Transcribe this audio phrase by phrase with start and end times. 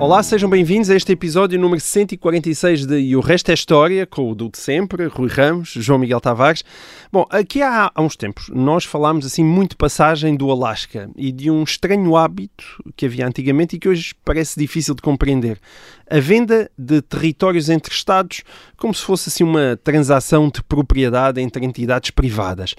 [0.00, 4.30] Olá, sejam bem-vindos a este episódio número 146 de E o Resto é História, com
[4.30, 6.64] o do de sempre, Rui Ramos, João Miguel Tavares.
[7.12, 11.50] Bom, aqui há, há uns tempos nós falámos assim muito passagem do Alasca e de
[11.50, 12.64] um estranho hábito
[12.96, 15.60] que havia antigamente e que hoje parece difícil de compreender.
[16.10, 18.42] A venda de territórios entre Estados
[18.78, 22.74] como se fosse assim uma transação de propriedade entre entidades privadas.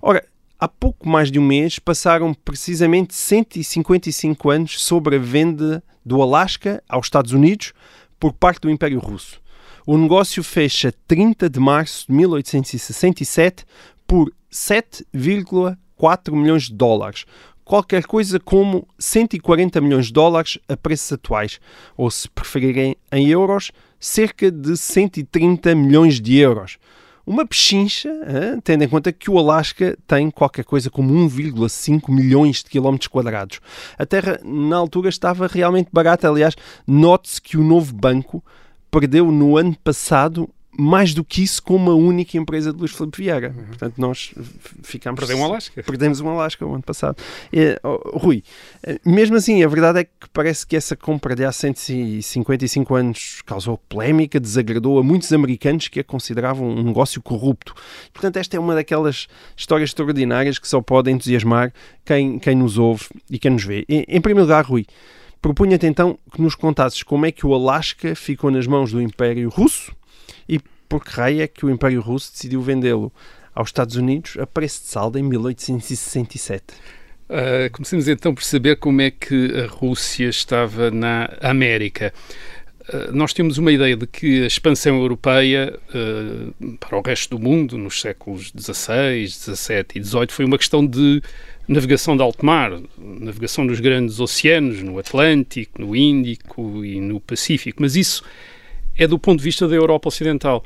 [0.00, 0.24] Ora,
[0.62, 6.82] Há pouco mais de um mês passaram precisamente 155 anos sobre a venda do Alasca
[6.88, 7.72] aos Estados Unidos
[8.18, 9.40] por parte do Império Russo.
[9.86, 13.64] O negócio fecha 30 de março de 1867
[14.06, 17.24] por 7,4 milhões de dólares.
[17.64, 21.60] Qualquer coisa como 140 milhões de dólares a preços atuais,
[21.96, 26.78] ou se preferirem em euros, cerca de 130 milhões de euros.
[27.24, 28.10] Uma pechincha,
[28.64, 33.60] tendo em conta que o Alasca tem qualquer coisa como 1,5 milhões de quilómetros quadrados.
[33.96, 36.28] A terra, na altura, estava realmente barata.
[36.28, 36.56] Aliás,
[36.86, 38.42] note-se que o novo banco
[38.90, 43.22] perdeu no ano passado mais do que isso com uma única empresa de Luís Filipe
[43.22, 43.50] Vieira.
[43.50, 44.32] Portanto, nós
[44.82, 45.20] ficámos...
[45.20, 45.82] Perdeu um Alasca.
[45.82, 47.16] Perdemos um Alasca o ano passado.
[47.52, 48.42] É, oh, Rui,
[48.82, 53.42] eh, mesmo assim, a verdade é que parece que essa compra de há 155 anos
[53.44, 57.74] causou polémica, desagradou a muitos americanos que a consideravam um negócio corrupto.
[58.12, 61.70] Portanto, esta é uma daquelas histórias extraordinárias que só pode entusiasmar
[62.02, 63.84] quem, quem nos ouve e quem nos vê.
[63.86, 64.86] Em, em primeiro lugar, Rui,
[65.42, 69.50] propunha-te então que nos contasses como é que o Alasca ficou nas mãos do Império
[69.50, 69.92] Russo
[70.48, 73.12] e por que raio é que o Império Russo decidiu vendê-lo
[73.54, 76.64] aos Estados Unidos a preço de saldo em 1867.
[77.28, 82.12] Uh, comecemos então por saber como é que a Rússia estava na América.
[82.80, 87.42] Uh, nós temos uma ideia de que a expansão europeia uh, para o resto do
[87.42, 91.22] mundo, nos séculos XVI, XVII e XVIII, foi uma questão de
[91.66, 97.80] navegação de alto mar, navegação nos grandes oceanos, no Atlântico, no Índico e no Pacífico.
[97.80, 98.22] Mas isso
[98.96, 100.64] é do ponto de vista da Europa Ocidental,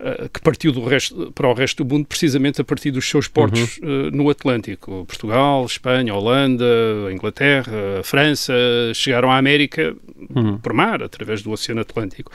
[0.00, 3.78] uh, que partiu resto, para o resto do mundo precisamente a partir dos seus portos
[3.78, 5.04] uh, no Atlântico.
[5.06, 6.64] Portugal, Espanha, Holanda,
[7.12, 8.52] Inglaterra, França
[8.94, 9.94] chegaram à América
[10.62, 12.32] por mar, através do Oceano Atlântico.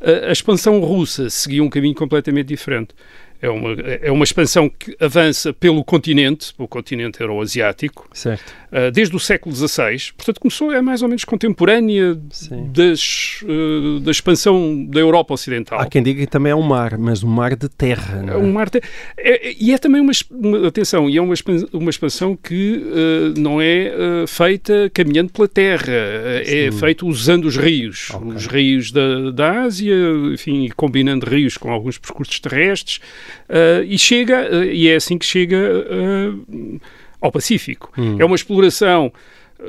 [0.00, 2.94] Uh, a expansão russa seguia um caminho completamente diferente.
[3.42, 3.72] É uma,
[4.02, 8.48] é uma expansão que avança pelo continente, o continente euroasiático, Certo.
[8.72, 10.12] uh, desde o século XVI.
[10.16, 12.70] Portanto, começou, é mais ou menos contemporânea Sim.
[12.72, 15.78] das, uh, da expansão da Europa Ocidental.
[15.78, 18.22] Há quem diga que também é um mar, mas um mar de terra.
[18.22, 18.36] Não é?
[18.36, 18.80] É um mar te-
[19.18, 21.34] é- é- e é também uma, uma- atenção, e é uma,
[21.72, 23.92] uma expansão que uh, não é
[24.26, 28.28] feita caminhando pela terra, uh, é feita usando os rios, Ok.
[28.36, 29.94] os rios da, da Ásia,
[30.32, 33.00] enfim, combinando rios com alguns percursos terrestres,
[33.48, 36.80] uh, e chega, uh, e é assim que chega uh,
[37.20, 37.92] ao Pacífico.
[37.96, 38.16] Hum.
[38.18, 39.12] É uma exploração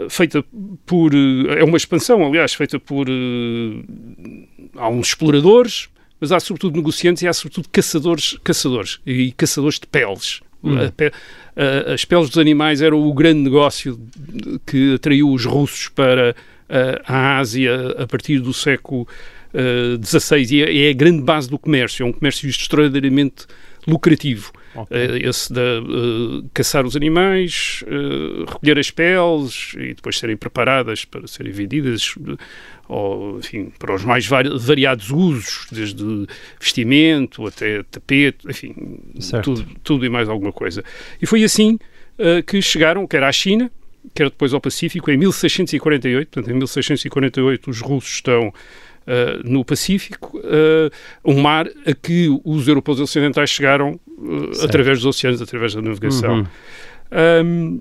[0.09, 0.43] feita
[0.85, 1.11] por,
[1.57, 3.07] é uma expansão, aliás, feita por
[4.75, 5.87] há uns exploradores,
[6.19, 10.41] mas há sobretudo negociantes e há sobretudo caçadores, caçadores e caçadores de peles.
[10.87, 11.11] A pe-
[11.55, 13.99] a- as peles dos animais eram o grande negócio
[14.65, 16.35] que atraiu os russos para
[17.05, 19.07] a Ásia a partir do século
[20.03, 23.45] XVI e é, é a grande base do comércio, é um comércio extraordinariamente
[23.87, 24.51] lucrativo.
[24.89, 31.05] Eh, esse de eh, caçar os animais, eh, recolher as peles e depois serem preparadas
[31.05, 32.35] para serem vendidas, eh,
[32.89, 36.03] ou, enfim, para os mais vari- variados usos, desde
[36.59, 38.75] vestimento até tapete, enfim,
[39.43, 40.83] tudo, tudo e mais alguma coisa.
[41.21, 41.79] E foi assim
[42.17, 43.71] eh, que chegaram, quer à China,
[44.13, 46.27] quer depois ao Pacífico, em 1648.
[46.29, 48.51] Portanto, em 1648 os russos estão
[49.07, 50.89] eh, no Pacífico, eh,
[51.23, 56.39] um mar a que os europeus ocidentais chegaram eh, através dos oceanos, através da navegação.
[56.39, 56.45] Uhum.
[57.11, 57.79] Ahm,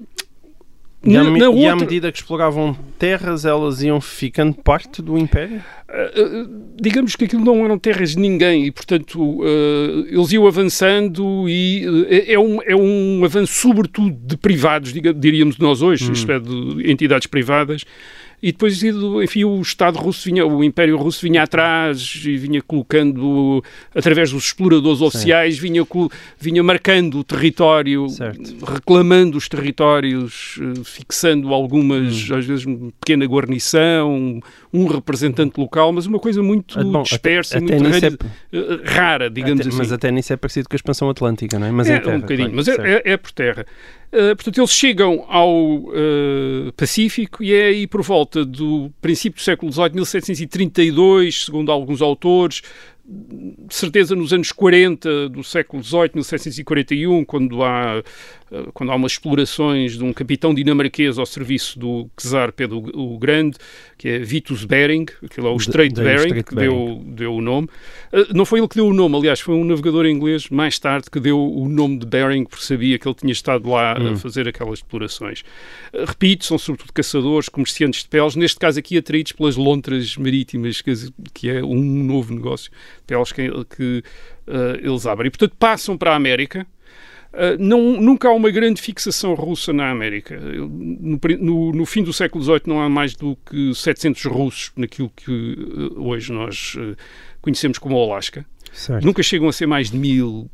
[1.07, 5.63] E, à, me- e à medida que exploravam terras, elas iam ficando parte do Império?
[5.87, 6.49] Uh,
[6.81, 11.87] digamos que aquilo não eram terras de ninguém e, portanto, uh, eles iam avançando e
[11.87, 16.41] uh, é, um, é um avanço, sobretudo, de privados, diga- diríamos nós hoje, isto é,
[16.41, 17.85] de entidades privadas.
[18.47, 23.65] E depois, enfim, o Estado russo vinha, o Império Russo vinha atrás e vinha colocando,
[23.95, 25.83] através dos exploradores oficiais, vinha,
[26.39, 28.55] vinha marcando o território, Certo.
[28.67, 36.05] reclamando os territórios, eh, fixando algumas, às vezes, uma pequena guarnição, um representante local mas
[36.05, 38.19] uma coisa muito Ah, bom, dispersa até- e muito até rari-
[38.53, 39.79] eh, rara, digamos Até- assim.
[39.79, 41.71] Mas até nisso é parecido com a expansão atlântica, não é?
[41.71, 43.65] Mas é um bocadinho, mas é, é- é por terra.
[44.15, 49.43] Uh, portanto, eles chegam ao uh, Pacífico e é aí por volta do princípio do
[49.43, 52.63] século XVIII, 1732, segundo alguns autores,
[53.05, 58.05] de certeza nos anos 40 do século XVIII, 1741, quando há,
[58.73, 63.57] quando há umas explorações de um capitão dinamarquês ao serviço do czar Pedro o Grande,
[63.99, 67.03] que é Vitus Bering, aquilo é o De- Estreito de o Bering, que de deu,
[67.07, 67.69] deu o nome.
[68.13, 71.11] Uh, não foi ele que deu o nome, aliás, foi um navegador inglês mais tarde
[71.11, 74.13] que deu o nome de Bering, porque sabia que ele tinha estado lá Hum.
[74.13, 75.41] a fazer aquelas explorações.
[75.93, 80.81] Uh, repito, são sobretudo caçadores, comerciantes de peles, neste caso aqui atraídos pelas lontras marítimas,
[80.81, 80.93] que,
[81.33, 84.03] que é um novo negócio de peles que, que
[84.49, 85.29] uh, eles abrem.
[85.29, 86.67] E, portanto, passam para a América.
[87.35, 90.39] Uh, não, nunca há uma grande fixação russa na América.
[90.39, 95.11] No, no- no fim do século XVIII não há mais do que 700 russos naquilo
[95.15, 96.97] que uh, hoje nós uh,
[97.43, 98.47] conhecemos como Alasca.
[98.73, 99.05] Certo.
[99.05, 100.51] Nunca chegam a ser mais de mil,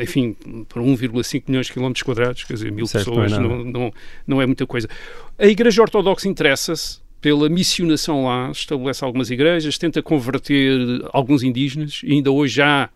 [0.00, 0.36] enfim,
[0.68, 3.92] para 1,5 milhões de quilómetros quadrados, quer dizer, mil Certo, não é pessoas, não, não,
[4.26, 4.88] não é muita coisa.
[5.38, 10.78] A Igreja Ortodoxa interessa-se pela missionação lá, estabelece algumas igrejas, tenta converter
[11.12, 12.88] alguns indígenas, e ainda hoje há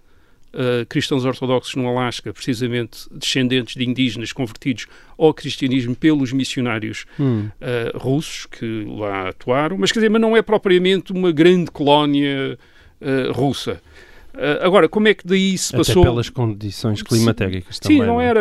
[0.55, 4.87] uh, cristãos ortodoxos no Alasca, precisamente descendentes de indígenas convertidos
[5.19, 7.49] ao cristianismo pelos missionários Hum.
[7.61, 12.59] uh, russos que lá atuaram, mas quer dizer, mas não é propriamente uma grande colónia
[13.01, 13.81] uh, russa.
[14.61, 16.03] Agora, como é que daí se Até passou...
[16.03, 18.01] pelas condições climatéricas também.
[18.01, 18.27] Sim, não é?
[18.27, 18.41] era.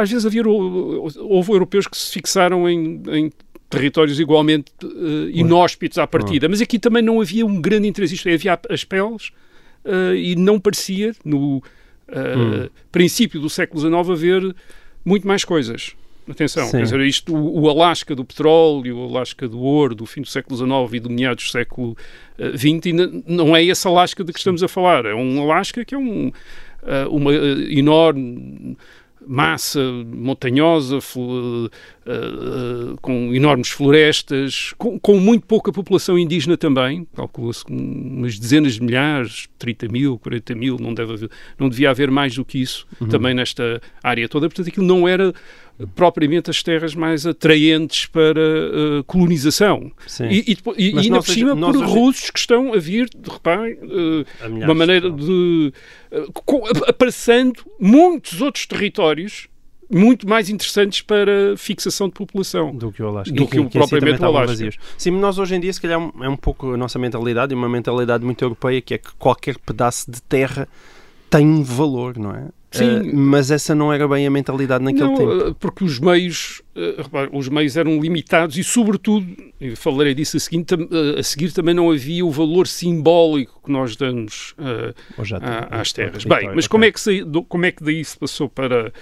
[0.00, 0.46] Às vezes havia.
[0.46, 3.32] Houve europeus que se fixaram em, em
[3.68, 8.14] territórios igualmente uh, inóspitos à partida, mas aqui também não havia um grande interesse.
[8.14, 9.32] Isto é, havia as peles
[9.84, 11.62] uh, e não parecia, no uh,
[12.10, 12.68] Hum.
[12.90, 14.56] princípio do século XIX, haver
[15.04, 15.94] muito mais coisas.
[16.28, 16.78] Atenção, Sim.
[16.78, 20.28] quer dizer, isto, o, o Alasca do petróleo, o Alasca do ouro, do fim do
[20.28, 21.96] século XIX e do meados do século
[22.38, 25.06] XX, ainda não é esse Alasca de que estamos a falar.
[25.06, 26.30] É um Alasca que é um,
[27.10, 28.76] uma enorme
[29.28, 31.70] massa montanhosa, uh, uh,
[33.02, 38.82] com enormes florestas, com, com muito pouca população indígena também, calcula-se com umas dezenas de
[38.82, 42.86] milhares, 30 mil, 40 mil, não, deve haver, não devia haver mais do que isso
[43.10, 44.48] também nesta área toda.
[44.48, 45.34] Portanto, aquilo não era
[45.94, 49.92] propriamente as terras mais atraentes para uh, colonização.
[50.06, 50.28] Sim.
[50.28, 53.74] E, e, e ainda por cima por hoje- russos que estão a vir, de reparem,
[53.74, 54.26] uh,
[54.64, 55.72] uma maneira de.
[56.12, 59.48] uh, com- Aparecendo muitos outros territórios
[59.90, 62.74] muito mais interessantes para fixação de população.
[62.76, 63.34] do que o Alasca.
[63.34, 64.46] Do E que o assim propriamente o Alasca.
[64.48, 64.76] vazios.
[64.98, 67.68] Sim, nós hoje em dia, se calhar, é um pouco a nossa mentalidade e uma
[67.70, 70.68] mentalidade muito europeia, que é que qualquer pedaço de terra
[71.30, 72.48] tem um valor, não é?
[72.70, 72.84] Sim.
[72.98, 75.48] Eh, mas essa não era bem a mentalidade naquele Não, tempo.
[75.48, 79.26] uh, porque os meios, uh, repare, os meios eram limitados e, sobretudo,
[79.58, 83.58] eu falarei disso a seguir, tam- uh, a seguir também não havia o valor simbólico
[83.64, 84.94] que nós damos uh,
[85.40, 86.24] à- às terras.
[86.24, 86.68] Bem, mas ok.
[86.68, 88.92] como é, que se- do- como é que daí se passou para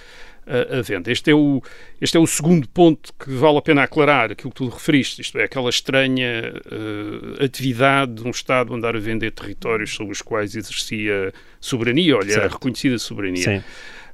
[0.46, 1.10] a, a venda?
[1.10, 1.62] Este é, o,
[2.00, 5.38] este é o segundo ponto que vale a pena aclarar, aquilo que tu referiste, isto
[5.38, 10.54] é, aquela estranha uh, atividade de um Estado andar a vender territórios sobre os quais
[10.54, 12.52] exercia soberania, olha, Certo.
[12.52, 13.42] reconhecida soberania.
[13.42, 13.62] Sim.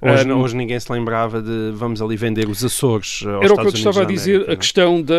[0.00, 3.56] Hoje, hoje ninguém se lembrava de vamos ali vender os Açores eh, aos Era o
[3.58, 5.14] que eu estava a dizer, América, a questão da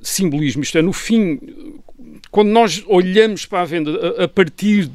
[0.00, 0.62] simbolismo.
[0.62, 1.38] Isto é, no fim,
[2.30, 4.90] quando nós olhamos para a venda a, a partir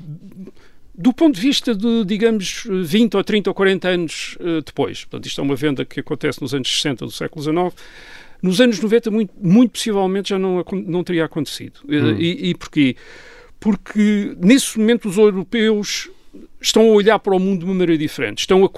[0.97, 5.05] do ponto de vista de, digamos, 20 ou 30 ou 40 anos eh, depois.
[5.05, 7.73] Portanto, isto é uma venda que acontece nos anos 60 do século XIX.
[8.41, 11.79] Nos anos 90, muito, muito possivelmente, já não, não teria acontecido.
[11.87, 12.15] Eh, Hum.
[12.19, 12.95] E, e porquê?
[13.59, 16.09] Porque, nesse momento, os europeus
[16.61, 18.39] estão a olhar para o mundo de uma maneira diferente.
[18.39, 18.69] Estão a,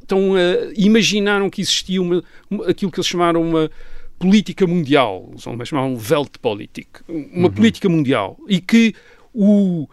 [0.00, 0.38] estão a
[0.76, 3.70] imaginaram que existia uma, uma- aquilo que eles chamaram uma
[4.18, 5.46] política mundial, eles
[5.88, 8.92] um Weltpolitik, uma política mundial, e que
[9.32, 9.88] o,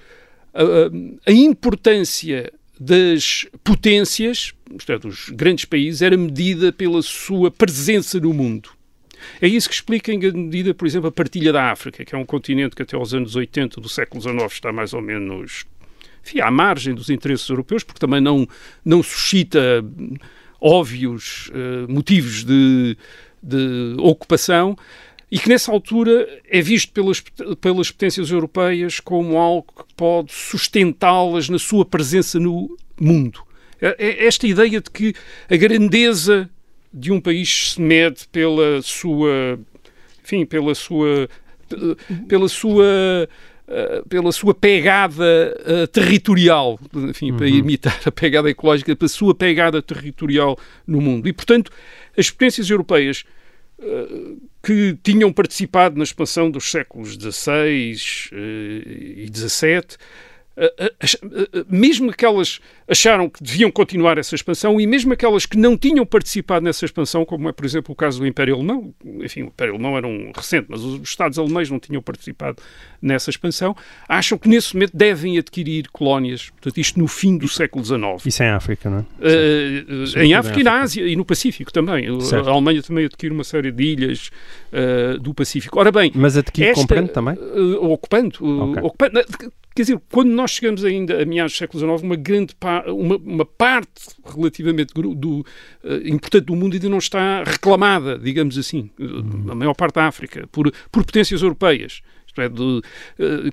[1.26, 4.54] a, importância das potências,
[4.88, 8.70] é, dos grandes países, era medida pela sua presença no mundo.
[9.42, 12.18] É isso que explica, em grande medida, por exemplo, a partilha da África, que é
[12.18, 15.66] um continente que até aos anos 80 do século XIX está mais ou menos
[16.24, 18.48] enfim, à margem dos interesses europeus, porque também não,
[18.84, 19.84] não suscita
[20.60, 22.98] óbvios eh, motivos de,
[23.42, 24.76] de ocupação,
[25.36, 27.20] e que nessa altura é visto pelas,
[27.60, 33.42] pelas potências europeias como algo que pode sustentá-las na sua presença no mundo.
[33.82, 35.14] É- é Esta ideia de que
[35.50, 36.50] a grandeza
[36.94, 39.60] de um país se mede pela sua,
[40.24, 41.28] enfim, pela sua,
[42.30, 43.28] pela sua
[43.68, 45.26] eh, pela sua pegada
[45.66, 51.28] eh, territorial, enfim, para imitar a pegada ecológica, pela sua pegada territorial no mundo.
[51.28, 51.70] E, portanto,
[52.18, 53.26] as potências europeias
[54.64, 57.96] que tinham participado na expansão dos séculos XVI
[58.32, 59.98] e XVII
[61.70, 66.64] mesmo aquelas acharam que deviam continuar essa expansão e mesmo aquelas que não tinham participado
[66.64, 69.98] nessa expansão, como é, por exemplo, o caso do Império Alemão, enfim, o Império Alemão
[69.98, 72.62] era um recente, mas os Estados alemães não tinham participado
[73.02, 73.76] nessa expansão,
[74.08, 78.26] acham que nesse momento devem adquirir colónias, portanto, isto no fim do século XIX.
[78.26, 79.02] Isso é em África, não é?
[79.02, 82.20] Uh, em África e na Ásia e no Pacífico também.
[82.22, 82.48] Certo.
[82.48, 84.32] A Alemanha também adquire uma série de ilhas
[84.72, 85.80] uh, do Pacífico.
[85.80, 86.12] Ora bem...
[86.14, 87.36] Mas adquire esta, comprando também?
[87.36, 88.36] Uh, ocupando.
[88.72, 88.84] Okay.
[88.84, 89.20] ocupando
[89.76, 93.18] Quer dizer, quando nós chegamos ainda a meados do século XIX, uma grande pa uma,
[93.18, 93.92] uma, parte
[94.26, 95.46] relativamente do, uh,
[96.06, 99.52] importante do mundo ainda não está reclamada, digamos assim, uhum.
[99.52, 102.02] a maior parte da África, por, por potências europeias.
[102.26, 102.82] Isto é, de, uh,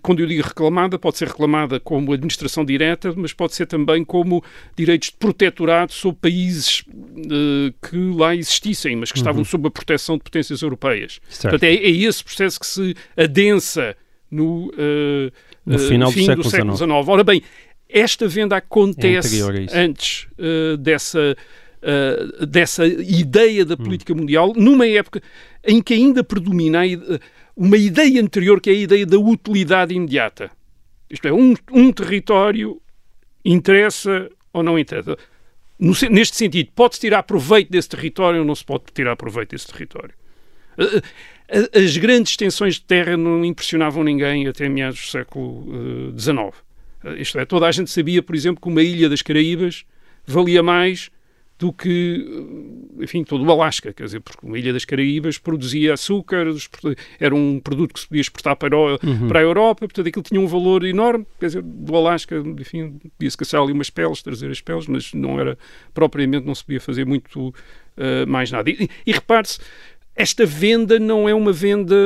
[0.00, 4.44] quando eu digo reclamada, pode ser reclamada como administração direta, mas pode ser também como
[4.76, 9.44] direitos de protetorado sobre países uh, que lá existissem, mas que estavam uhum.
[9.44, 11.18] sob a proteção de potências europeias.
[11.28, 11.50] Certo.
[11.50, 13.96] Portanto, é, é esse processo que se adensa
[14.30, 15.32] no, uh,
[15.64, 17.09] no final fim do século, século XIX.
[17.09, 17.42] Ora bem,
[17.88, 21.37] esta venda acontece é antes uh, dessa,
[21.83, 23.78] uh, dessa ideia da hum.
[23.78, 24.16] política hum.
[24.16, 25.23] mundial, numa época
[25.64, 26.81] em que ainda predomina
[27.57, 30.50] uma ideia anterior, que é a ideia da utilidade imediata.
[31.11, 32.81] Isto é, um, um território
[33.45, 35.16] interessa ou não interessa.
[35.78, 39.66] No, neste sentido, pode-se tirar proveito desse território ou não se pode tirar proveito desse
[39.66, 40.14] território.
[41.75, 46.38] As grandes extensões de terra não impressionavam ninguém até meados do século XIX.
[47.04, 49.85] Uh, isto é, toda a gente sabia, por exemplo, que uma ilha das Caraíbas
[50.26, 51.11] valia mais
[51.62, 52.26] do que,
[52.99, 56.47] enfim, todo o Alasca, quer dizer, porque uma ilha das Caraíbas produzia açúcar,
[57.21, 59.28] era um produto que se podia exportar para a, uhum.
[59.28, 63.37] para a Europa, portanto aquilo tinha um valor enorme, quer dizer, do Alasca, enfim, podia-se
[63.37, 65.56] caçar ali umas peles, trazer as peles, mas não era,
[65.94, 68.68] propriamente, não se podia fazer muito uh, mais nada.
[68.68, 69.61] E, e repare-se,
[70.14, 71.97] esta venda não é uma venda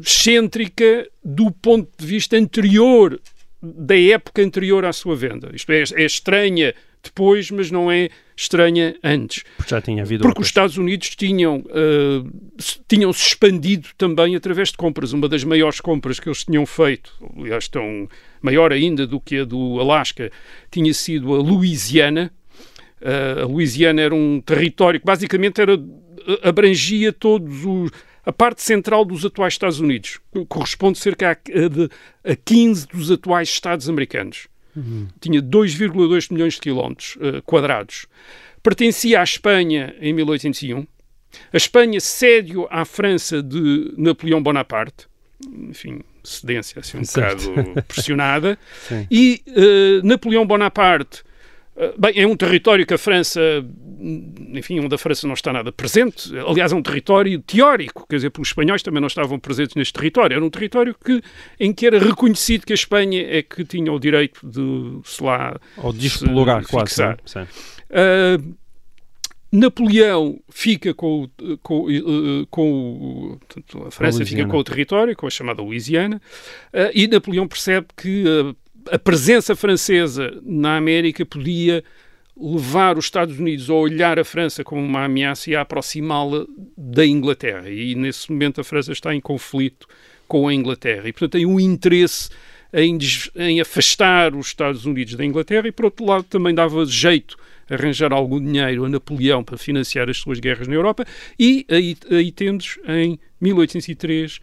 [0.00, 3.20] excêntrica do ponto de vista anterior,
[3.62, 5.50] da época anterior à sua venda.
[5.54, 9.44] Isto é, é estranha depois, mas não é estranha antes.
[9.56, 14.70] Porque já tinha havido Porque os Estados Unidos tinham, uh, tinham se expandido também através
[14.70, 15.12] de compras.
[15.12, 18.08] Uma das maiores compras que eles tinham feito, aliás, tão
[18.40, 20.30] maior ainda do que a do Alasca,
[20.70, 22.32] tinha sido a Louisiana.
[23.02, 25.76] Uh, a Louisiana era um território que basicamente era
[26.42, 27.90] abrangia todos os
[28.24, 33.48] a parte central dos atuais Estados Unidos, corresponde cerca a, a, a 15 dos atuais
[33.48, 34.46] Estados americanos.
[34.76, 35.08] Uhum.
[35.20, 38.06] Tinha 2,2 milhões de quilómetros uh, quadrados.
[38.62, 40.86] Pertencia à Espanha em 1801.
[41.52, 45.08] A Espanha cede à França de Napoleão Bonaparte.
[45.68, 47.50] Enfim, cedência assim um certo.
[47.50, 48.58] bocado pressionada.
[49.10, 51.31] e uh, Napoleão Bonaparte eh,
[51.98, 53.40] Bem, é um território que a França,
[54.54, 56.30] enfim, onde a França não está nada presente.
[56.46, 59.92] Aliás, é um território teórico, quer dizer, porque os espanhóis também não estavam presentes neste
[59.92, 60.34] território.
[60.34, 61.22] Era um território que,
[61.58, 65.58] em que era reconhecido que a Espanha é que tinha o direito de se lá.
[65.78, 67.02] Ou de explorar, quase.
[67.02, 68.56] Uh,
[69.52, 71.28] Napoleão fica com,
[71.62, 73.38] com, eh, com,
[73.70, 76.22] com a França fica com o território, com a chamada Louisiana,
[76.94, 78.24] e Napoleão percebe que
[78.90, 81.84] a presença francesa na América podia
[82.36, 86.46] levar os Estados Unidos a olhar a França como uma ameaça e a aproximá-la
[86.76, 87.68] da Inglaterra.
[87.68, 89.86] E nesse momento a França está em conflito
[90.26, 91.08] com a Inglaterra.
[91.08, 92.30] E, portanto, tem um interesse
[92.72, 92.98] em,
[93.36, 97.36] em afastar os Estados Unidos da Inglaterra e, por outro lado, também dava jeito
[97.68, 101.04] arranjar algum dinheiro a Napoleão para financiar as suas guerras na Europa.
[101.38, 104.40] E aí, aí temos, em 1803,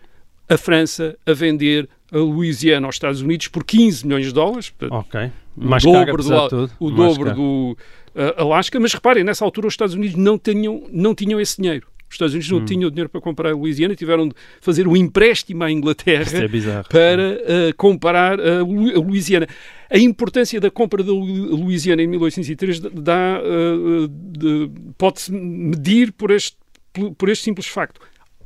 [0.47, 4.73] a França a vender a Louisiana aos Estados Unidos por 15 milhões de dólares.
[4.89, 5.31] Ok.
[5.55, 6.71] Mais o dobro do, tudo.
[6.79, 7.77] o dobro do
[8.15, 8.79] uh, Alasca.
[8.79, 11.87] Mas reparem, nessa altura os Estados Unidos não tinham, não tinham esse dinheiro.
[12.09, 12.65] Os Estados Unidos não hum.
[12.65, 17.33] tinham dinheiro para comprar a Louisiana, tiveram de fazer um empréstimo à Inglaterra é para
[17.33, 19.47] uh, comprar a, Louisiana.
[19.91, 26.57] A importância da compra da Louisiana em 1803 dá, uh, pode-se medir por este,
[27.15, 28.01] por este simples facto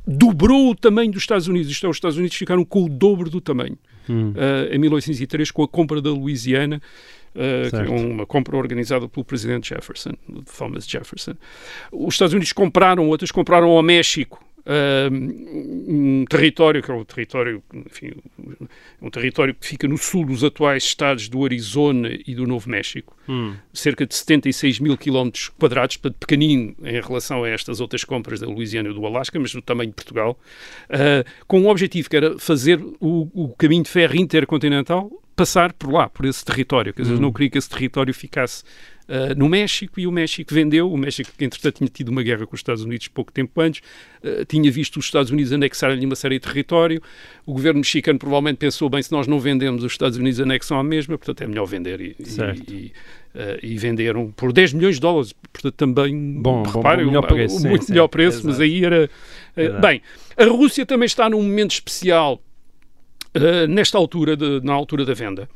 [0.06, 1.70] dobrou o tamanho dos Estados Unidos.
[1.70, 3.78] Isto é, os Estados Unidos ficaram com o dobro do tamanho.
[4.08, 4.30] Hum.
[4.32, 6.80] Uh, em 1803, com a compra da Louisiana,
[7.34, 10.12] uh, que é uma compra organizada pelo presidente Jefferson,
[10.58, 11.34] Thomas Jefferson.
[11.90, 18.12] Os Estados Unidos compraram outras, compraram ao México um território que é o território, enfim,
[19.00, 23.16] um território que fica no sul dos atuais estados do Arizona e do Novo México,
[23.28, 23.54] hum.
[23.72, 28.88] cerca de 76 mil quilómetros quadrados, pequenino em relação a estas outras compras da Louisiana
[28.88, 30.38] e do Alasca, mas do tamanho de Portugal,
[30.88, 35.92] uh, com um objetivo que era fazer o, o caminho de ferro intercontinental passar por
[35.92, 36.92] lá, por esse território.
[36.94, 37.20] Quer dizer, Hum.
[37.20, 38.62] não queria que esse território ficasse
[39.08, 40.90] uh, no México e o México vendeu.
[40.92, 43.80] O México, que entretanto tinha tido uma guerra com os Estados Unidos pouco tempo antes,
[44.22, 47.02] uh, tinha visto os Estados Unidos anexarem-lhe uma série de território.
[47.44, 50.84] O governo mexicano provavelmente pensou, bem, se nós não vendemos, os Estados Unidos anexam a
[50.84, 52.00] mesma, portanto é melhor vender.
[52.00, 52.16] E,
[52.68, 52.92] e-
[53.34, 57.26] uh, e venderam por 10 milhões de dólares, portanto também, Bom, reparem, bom, melhor um-
[57.26, 58.46] preço, um sim, muito sim, melhor preço, exato.
[58.46, 59.10] mas aí era...
[59.80, 60.00] bem,
[60.36, 62.40] a Rússia também está num momento especial
[63.36, 65.48] Uh, nesta altura, de- na altura da venda.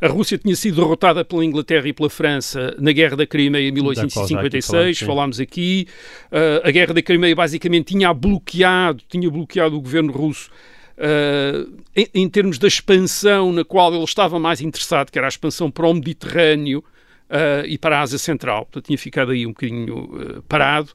[0.00, 3.74] A Rússia tinha sido derrotada pela Inglaterra e pela França na Guerra da Crimeia em
[3.74, 5.06] Da qual já aqui 1856, falámos, sim.
[5.06, 5.88] falámos aqui.
[6.32, 10.50] Uh, a Guerra da Crimeia basicamente tinha bloqueado, tinha bloqueado o governo russo
[10.98, 15.28] uh, em, em termos da expansão na qual ele estava mais interessado, que era a
[15.28, 16.78] expansão para o Mediterrâneo
[17.28, 18.64] uh, e para a Ásia Central.
[18.66, 20.92] Portanto, tinha ficado aí um bocadinho uh, parado.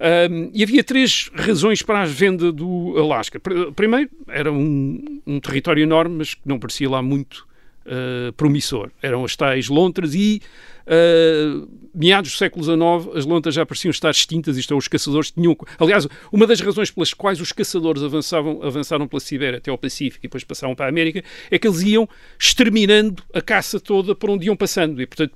[0.00, 3.40] Um, e havia três razões para a venda do Alasca.
[3.40, 7.47] Pr- Primeiro, era um, um território enorme, mas que não parecia lá muito
[7.88, 8.90] uh, promissor.
[9.02, 10.40] Eram as tais lontras e,
[10.86, 15.30] uh, meados do século XIX, as lontras já pareciam estar extintas, isto é, os caçadores
[15.30, 15.56] tinham...
[15.78, 20.24] Aliás, uma das razões pelas quais os caçadores avançavam, avançaram pela Sibéria até ao Pacífico
[20.24, 24.30] e depois passavam para a América, é que eles iam exterminando a caça toda por
[24.30, 25.34] onde iam passando e, portanto,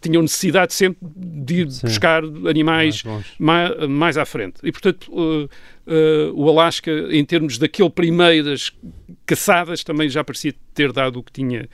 [0.00, 1.86] tinham necessidade sempre de ir Sim.
[1.86, 3.02] buscar animais
[3.38, 4.60] Mais mais à frente.
[4.62, 5.48] E, portanto, uh,
[5.90, 8.72] uh, o Alasca, em termos daquele primeiras
[9.26, 11.68] caçadas, também já parecia ter dado o que tinha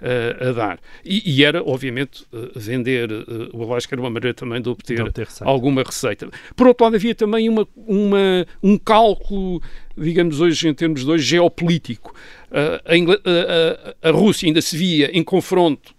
[0.00, 0.80] uh, a dar.
[1.04, 3.08] E, e era, obviamente, uh, vender
[3.52, 5.50] o Alasca era uma maneira também de obter, De obter receita.
[5.50, 6.28] alguma receita.
[6.56, 9.62] Por outro lado, havia também uma, uma- um cálculo,
[9.96, 12.14] digamos hoje, em termos de hoje, geopolítico.
[12.50, 15.94] A- a Rússia ainda se via em confronto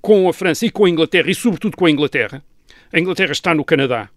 [0.00, 2.42] com a França e com a Inglaterra, e sobretudo com a Inglaterra.
[2.92, 4.08] A Inglaterra está no Canadá.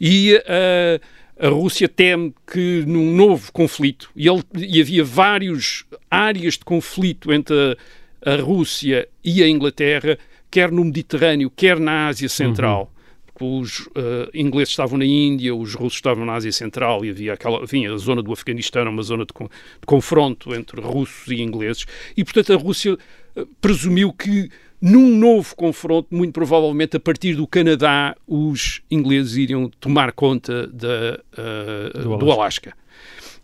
[0.00, 1.00] E uh,
[1.38, 7.32] a Rússia teme que num novo conflito, e, ele- e havia várias áreas de conflito
[7.32, 7.76] entre
[8.24, 10.18] a, a Rússia e a Inglaterra,
[10.50, 12.92] quer no Mediterrâneo, quer na Ásia Central.
[13.26, 17.34] Porque Os uh, ingleses estavam na Índia, os russos estavam na Ásia Central e havia
[17.34, 21.86] aquela, vinha a zona do Afeganistão, uma zona de, de confronto entre russos e ingleses.
[22.16, 27.46] E, portanto, a Rússia uh, presumiu que num novo confronto, muito provavelmente a partir do
[27.46, 32.74] Canadá, os ingleses iriam tomar conta da, uh, Do do Alasca.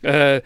[0.03, 0.43] Uh,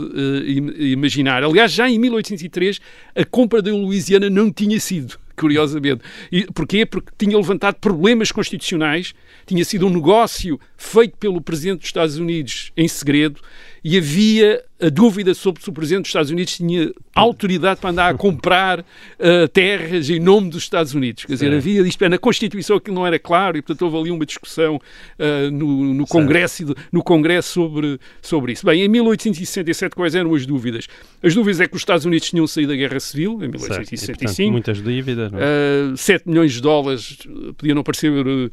[0.48, 1.44] im- imaginar.
[1.44, 2.80] Aliás, já em 1803,
[3.16, 6.02] a compra da Louisiana não tinha sido, curiosamente.
[6.32, 6.86] E, porquê?
[6.86, 9.14] Porque tinha levantado problemas constitucionais,
[9.46, 13.40] tinha sido um negócio feito pelo Presidente dos Estados Unidos em segredo
[13.88, 18.16] e havia a dúvida sobre se o Presidente dos Estados Unidos tinha autoridade para andar
[18.16, 18.84] a comprar
[19.20, 21.24] eh, terras em nome dos Estados Unidos.
[21.24, 21.58] Quer dizer, Certo.
[21.58, 24.82] havia isto, na Constituição aquilo não era claro e, portanto, houve ali uma discussão
[25.20, 28.66] eh, no, no Congresso, no Congresso sobre, sobre isso.
[28.66, 30.88] Bem, em 1867, quais eram as dúvidas?
[31.22, 33.56] As dúvidas é que os Estados Unidos tinham saído da Guerra Civil, em Certo.
[33.56, 34.52] E, portanto, 1865.
[34.52, 35.32] muitas dívidas.
[35.32, 35.92] não é?
[35.94, 38.52] Uh, 7 milhões de dólares uh, podia não parecer uh, uh,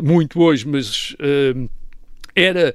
[0.00, 1.68] muito hoje, mas uh,
[2.36, 2.72] era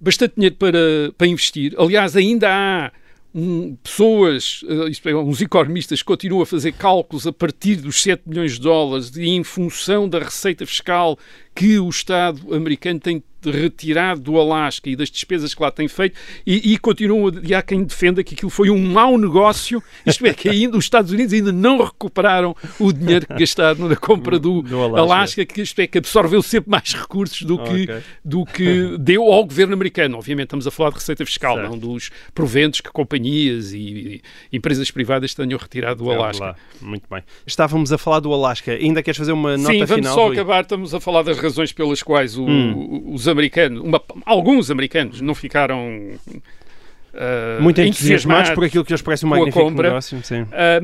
[0.00, 1.74] bastante dinheiro para, para investir.
[1.78, 2.92] Aliás, ainda há
[3.34, 8.22] um, pessoas, isto é, uns economistas que continuam a fazer cálculos a partir dos 7
[8.26, 11.18] milhões de dólares e em função da receita fiscal
[11.60, 16.14] que o Estado americano tem retirado do Alasca e das despesas que lá tem feito
[16.46, 20.34] e, e continuam e há quem defenda que aquilo foi um mau negócio, isto é,
[20.34, 24.82] que ainda os Estados Unidos ainda não recuperaram o dinheiro gastado na compra do, Do
[24.82, 25.00] Alasca.
[25.00, 28.02] Alasca, que isto é, que absorveu sempre mais recursos do que, Ok.
[28.22, 30.18] do que deu ao governo americano.
[30.18, 31.70] Obviamente estamos a falar de receita fiscal, Certo.
[31.70, 34.20] não dos proventos que companhias e,
[34.52, 36.44] e empresas privadas tenham retirado do Alasca.
[36.44, 36.56] Lá.
[36.82, 37.22] Muito bem.
[37.46, 38.72] Estávamos a falar do Alasca.
[38.72, 40.14] Ainda queres fazer uma nota Sim, vamos final?
[40.14, 40.34] só Rui?
[40.36, 40.60] acabar.
[40.62, 43.12] Estamos a falar das razões pelas quais o- Hum.
[43.14, 46.12] os americanos, uma- alguns americanos, não ficaram
[47.12, 49.88] ah, Muito entusiasmados por aquilo que lhes parece um magnífico compra.
[49.88, 50.22] negócio.
[50.22, 50.80] Sim, Ah,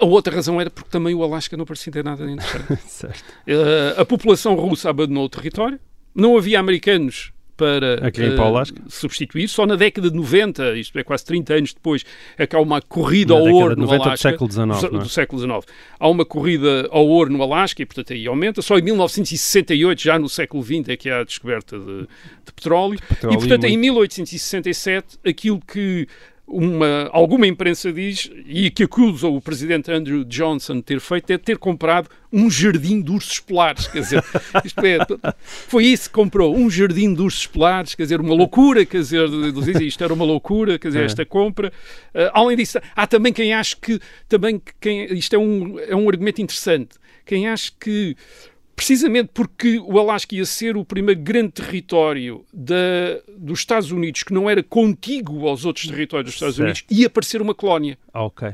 [0.00, 3.24] a outra razão era porque também o Alasca não parecia ter nada de interessante.
[3.96, 5.78] Ah, a população russa abandonou o território,
[6.14, 8.82] não havia americanos para, A querer ir para o ah, Alasca?
[8.88, 9.48] substituir.
[9.48, 12.04] Só na década de 90, isto é quase 30 anos depois,
[12.36, 14.30] é que há uma corrida Na ao ouro de no 90 do Alasca.
[14.30, 15.00] século XIX, do, é?
[15.00, 15.74] do século XIX.
[15.98, 18.62] Há uma corrida ao ouro no Alasca e, portanto, aí aumenta.
[18.62, 22.98] Só em 1968, já no século XX, é que há a descoberta de, de petróleo.
[23.08, 26.06] petróleo E, portanto, e em 1867, aquilo que
[26.46, 31.38] uma, alguma imprensa diz e que acusa o presidente Andrew Johnson de ter feito é
[31.38, 33.86] ter comprado um jardim de ursos polares.
[33.86, 34.24] Quer dizer,
[34.64, 34.98] isto é,
[35.68, 39.28] foi isso que comprou, um jardim de ursos polares, quer dizer, uma loucura, quer dizer,
[39.52, 41.04] dizem isto era uma loucura, quer dizer, É.
[41.06, 41.72] esta compra.
[42.14, 45.96] Ah, além disso, há também quem acha que, também que quem, isto é um, é
[45.96, 48.16] um argumento interessante, quem acha que
[48.74, 54.32] precisamente porque o Alasca ia ser o primeiro grande território da, dos Estados Unidos que
[54.32, 56.66] não era contíguo aos outros territórios dos Estados Certo.
[56.66, 57.98] Unidos, ia parecer uma colónia.
[58.12, 58.52] Ah, ok.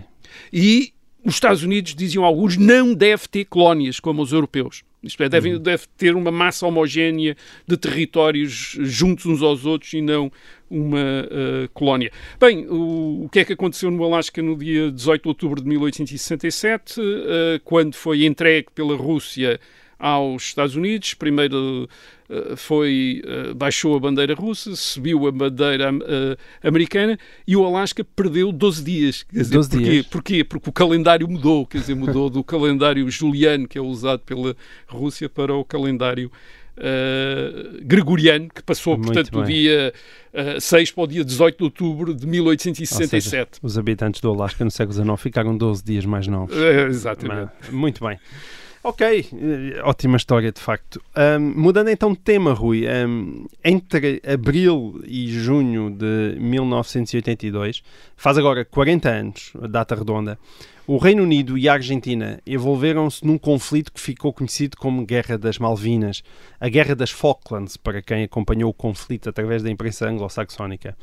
[0.53, 0.93] E
[1.25, 4.83] os Estados Unidos, diziam alguns, não deve ter colónias como os europeus.
[5.03, 7.35] Isto é, deve, deve ter uma massa homogénea
[7.67, 10.31] de territórios juntos uns aos outros e não
[10.71, 12.13] uma eh, colónia.
[12.39, 15.69] Bem, o, o que é que aconteceu no Alasca no dia 18 de outubro de
[15.69, 19.59] 1867, eh, quando foi entregue pela Rússia
[20.01, 21.15] aos Estados Unidos.
[21.15, 21.89] Primeiro
[22.29, 26.37] eh, foi eh, baixou a bandeira russa, subiu a bandeira eh,
[26.67, 29.23] americana e o Alasca perdeu 12 dias.
[29.25, 29.85] Quer dizer, 12 porquê?
[29.91, 30.07] dias.
[30.07, 30.45] Porquê?
[30.45, 34.57] Porque o calendário mudou, quer dizer, mudou do calendário juliano que é usado pela
[34.89, 36.31] Rússia para o calendário
[36.83, 39.55] eh, gregoriano, que passou, Muito portanto, do bem.
[39.55, 39.93] dia
[40.33, 43.23] eh, 6 para o dia 18 de outubro de Ou 1867.
[43.23, 46.57] seja, os habitantes do Alasca no século XIX ficaram 12 dias mais novos.
[46.57, 47.51] Eh, exatamente.
[47.61, 48.19] Mas, Muito bem.
[48.83, 51.03] Ok, eh, ótima história de facto.
[51.15, 57.83] Ahm, mudando então de tema, Rui, ahm, entre abril e junho de 1982,
[58.17, 60.39] faz agora 40 anos, data redonda,
[60.87, 65.57] o Reino Unido e a Argentina envolveram-se num conflito que ficou conhecido como Guerra das
[65.57, 66.23] Malvinas,
[66.59, 70.97] a Guerra das Falklands, para quem acompanhou o conflito através da imprensa anglo-saxónica,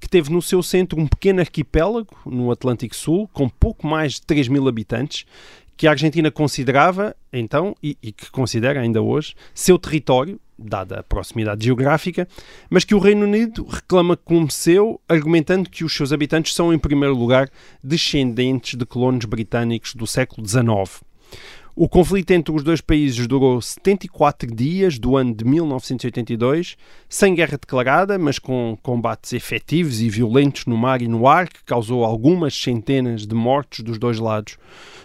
[0.00, 4.22] que teve no seu centro um pequeno arquipélago no Atlântico Sul, com pouco mais de
[4.22, 5.26] 3 mil habitantes,
[5.76, 11.02] que a Argentina considerava, então, e, e que considera ainda hoje, seu território, dada a
[11.02, 12.28] proximidade geográfica,
[12.70, 16.78] mas que o Reino Unido reclama como seu, argumentando que os seus habitantes são, em
[16.78, 17.50] primeiro lugar,
[17.82, 21.02] descendentes de colonos britânicos do século XIX.
[21.76, 26.76] O conflito entre os dois países durou 74 dias do ano de 1982,
[27.08, 31.64] sem guerra declarada, mas com combates efetivos e violentos no mar e no ar, que
[31.64, 34.56] causou algumas centenas de mortos dos dois lados.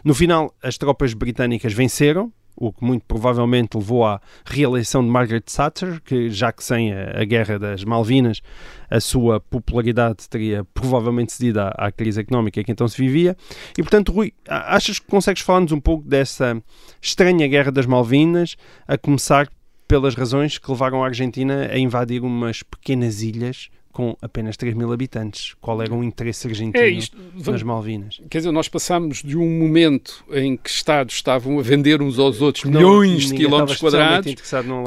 [0.03, 5.41] No final, as tropas britânicas venceram, o que muito provavelmente levou à reeleição de Margaret
[5.41, 8.41] Thatcher, que já que sem a, a Guerra das Malvinas
[8.89, 13.37] a sua popularidade teria provavelmente cedido à, à crise económica que então se vivia.
[13.77, 16.61] E portanto, Rui, achas que consegues falar-nos um pouco dessa
[17.01, 19.47] estranha Guerra das Malvinas, a começar
[19.87, 23.69] pelas razões que levaram a Argentina a invadir umas pequenas ilhas
[23.99, 25.55] com apenas 3 mil habitantes?
[25.59, 27.17] Qual era o interesse argentino É isto.
[27.45, 28.21] nas Malvinas?
[28.29, 32.41] quer dizer, nós passámos de um momento em que Estados estavam a vender uns aos
[32.41, 34.33] outros Não, milhões de quilómetros quadrados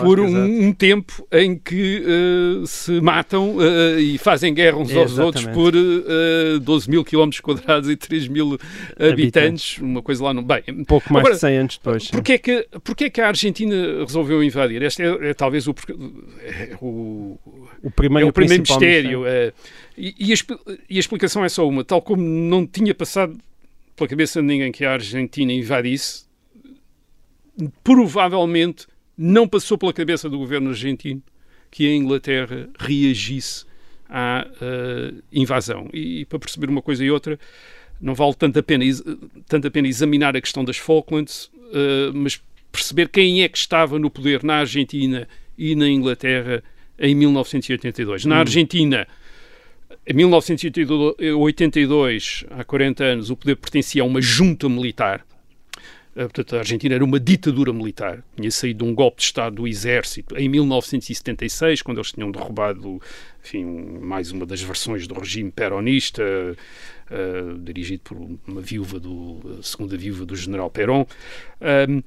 [0.00, 5.18] por um, um tempo em que eh, se matam eh, e fazem guerra uns aos
[5.18, 5.72] outros Exatamente.
[5.72, 8.54] por eh, 12 mil quilómetros quadrados e 3 mil
[8.98, 9.78] habitantes, Habitantes.
[9.78, 10.40] uma coisa lá no...
[10.40, 12.10] Bem, Pouco mais Agora, de 100 anos depois.
[12.10, 14.80] Porquê é, que, porquê é que a Argentina resolveu invadir?
[14.82, 15.74] Este é, é talvez o,
[16.40, 17.38] é o,
[17.82, 19.26] O primeiro, é o primeiro principal mistério.
[19.26, 19.52] é.
[19.96, 20.36] e, e a,
[20.90, 21.84] e a explicação é só uma.
[21.84, 23.38] Tal como não tinha passado
[23.96, 26.24] pela cabeça de ninguém que a Argentina invadisse,
[27.84, 28.86] provavelmente
[29.16, 31.22] não passou pela cabeça do governo argentino
[31.70, 33.64] que a Inglaterra reagisse
[34.08, 35.88] à eh, invasão.
[35.92, 37.38] E, para perceber uma coisa e outra,
[38.00, 38.84] não vale tanto a pena,
[39.46, 43.98] tanto a pena examinar a questão das Falklands, eh, mas perceber quem é que estava
[43.98, 46.62] no poder na Argentina e na Inglaterra
[46.98, 48.24] em 1982.
[48.24, 49.06] Na Argentina,
[50.06, 55.24] em 1982, há 40 anos, o poder pertencia a uma junta militar.
[56.14, 58.22] Uh, portanto, a Argentina era uma ditadura militar.
[58.36, 63.00] Tinha saído de um golpe de Estado do exército em 1976, quando eles tinham derrubado
[63.42, 63.64] enfim,
[64.00, 66.22] mais uma das versões do regime peronista,
[67.12, 71.04] uh, dirigido por uma viúva do segunda viúva do general Perón.
[71.60, 72.02] Uh,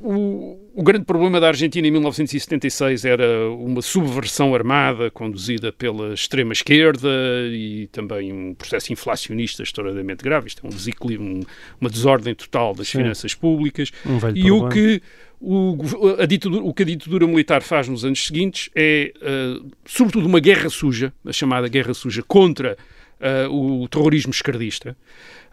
[0.00, 6.52] o, o, grande problema da Argentina em 1976 era uma subversão armada conduzida pela extrema
[6.52, 7.08] esquerda
[7.48, 10.48] e também um processo inflacionista extraordinariamente grave.
[10.48, 11.40] Isto é um desequilíbrio, um,
[11.80, 12.98] uma desordem total das Sim.
[12.98, 13.90] finanças públicas.
[14.04, 15.00] Um e o que
[15.40, 15.76] o,
[16.18, 20.40] a ditadura, o que a ditadura militar faz nos anos seguintes é, uh, sobretudo, uma
[20.40, 22.76] guerra suja, a chamada guerra suja, contra
[23.20, 24.96] uh, o terrorismo esquerdista,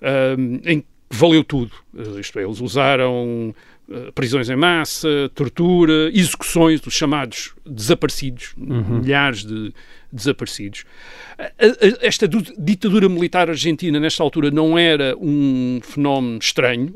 [0.01, 1.71] uh, em que valeu tudo.
[2.19, 3.53] isto é, eles usaram
[4.15, 9.01] prisões em massa, tortura, execuções dos chamados desaparecidos, uhum.
[9.01, 9.73] milhares de
[10.09, 10.85] desaparecidos.
[11.99, 16.93] Esta ditadura militar argentina, nesta altura, não era um fenómeno estranho.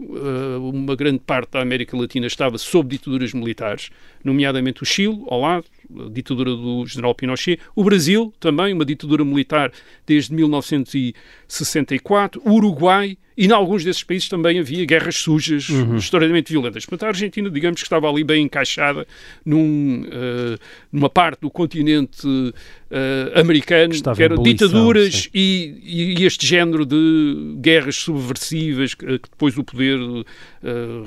[0.62, 3.90] Uma grande parte da América Latina estava sob ditaduras militares,
[4.24, 5.66] nomeadamente o Chile, ao lado,
[6.00, 7.60] a ditadura do general Pinochet.
[7.76, 9.72] O Brasil, também, uma ditadura militar
[10.06, 12.42] desde 1964.
[12.46, 15.98] O Uruguai, e em alguns desses países também havia guerras sujas, uhum.
[15.98, 16.86] extraordinariamente violentas.
[16.86, 19.06] Portanto, a Argentina, digamos que estava ali bem encaixada
[19.46, 20.60] num, uh,
[20.92, 27.58] numa parte do continente uh, americano, que, que eram ditaduras e, e, este género de
[27.58, 30.24] guerras subversivas que, que depois o poder uh,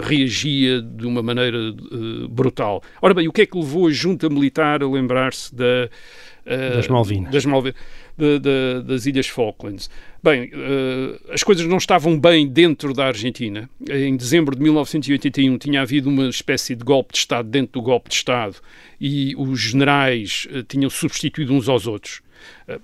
[0.01, 1.59] reagia de uma maneira
[2.29, 2.83] brutal.
[3.01, 5.89] Ora bem, o que é que levou a junta militar a lembrar-se da,
[6.75, 7.33] das Malvinas?
[7.33, 7.79] Das Malvinas
[8.19, 9.89] de, de, das Ilhas Falklands.
[10.21, 13.71] Bem, uh, as coisas não estavam bem dentro da Argentina.
[13.89, 18.09] Em dezembro de 1981 tinha havido uma espécie de golpe de Estado dentro do golpe
[18.09, 18.57] de Estado
[19.01, 22.28] e os generais uh, tinham substituído uns aos outros eh,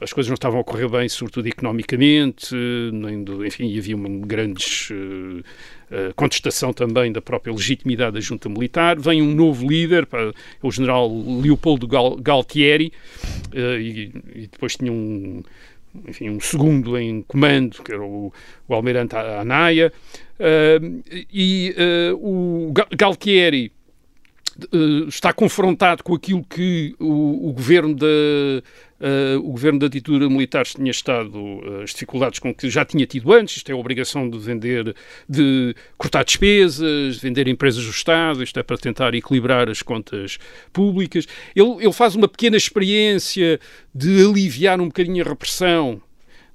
[0.01, 2.55] as coisas não estavam a correr bem, sobretudo economicamente,
[2.93, 8.99] nem do, enfim, havia uma grande uh, contestação também da própria legitimidade da junta militar.
[8.99, 10.09] Vem um novo líder,
[10.63, 11.87] o general Leopoldo
[12.21, 12.93] Galtieri,
[13.55, 15.43] e, e, depois tinha um,
[16.07, 18.33] enfim, um segundo em comando, que era o,
[18.67, 19.93] o almirante Anaya,
[20.41, 21.75] uh, e
[22.13, 23.71] uh, o Galtieri
[24.73, 28.07] uh, está confrontado com aquilo que o, o governo da
[29.05, 33.05] Uh, o governo da ditadura militar tinha estado uh, as dificuldades com que já tinha
[33.05, 34.97] tido antes, isto é a obrigação de vender,
[35.29, 40.39] de cortar despesas, vender empresas do Estado, isto é para tentar equilibrar as contas
[40.73, 41.29] públicas.
[41.55, 43.61] Ele, ele faz uma pequena experiência
[43.95, 46.01] de aliviar um bocadinho a repressão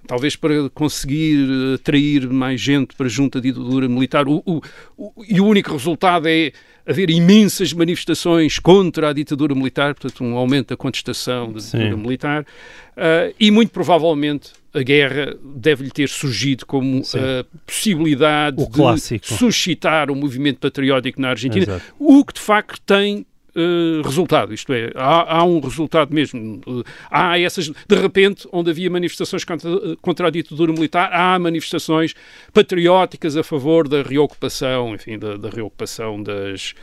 [0.09, 4.27] talvez para conseguir atrair mais gente para junto à ditadura militar.
[4.27, 4.59] O, o,
[4.97, 6.51] o, e o único resultado é
[6.83, 12.01] haver imensas manifestações contra a ditadura militar, portanto, um aumento da contestação da ditadura Sim.
[12.01, 18.71] militar, uh, e muito provavelmente a guerra deve-lhe ter surgido como a possibilidade o de
[18.71, 19.27] clássico.
[19.27, 21.93] suscitar um movimento patriótico na Argentina, Exato.
[21.99, 26.61] o que de facto tem Uh, resultado, isto é, há, há, um resultado mesmo.
[26.67, 29.69] Uh, há essas, de repente, onde havia manifestações contra,
[30.01, 32.13] contra, a ditadura militar, há manifestações
[32.53, 36.75] patrióticas a favor da reocupação, enfim, da, da reocupação das,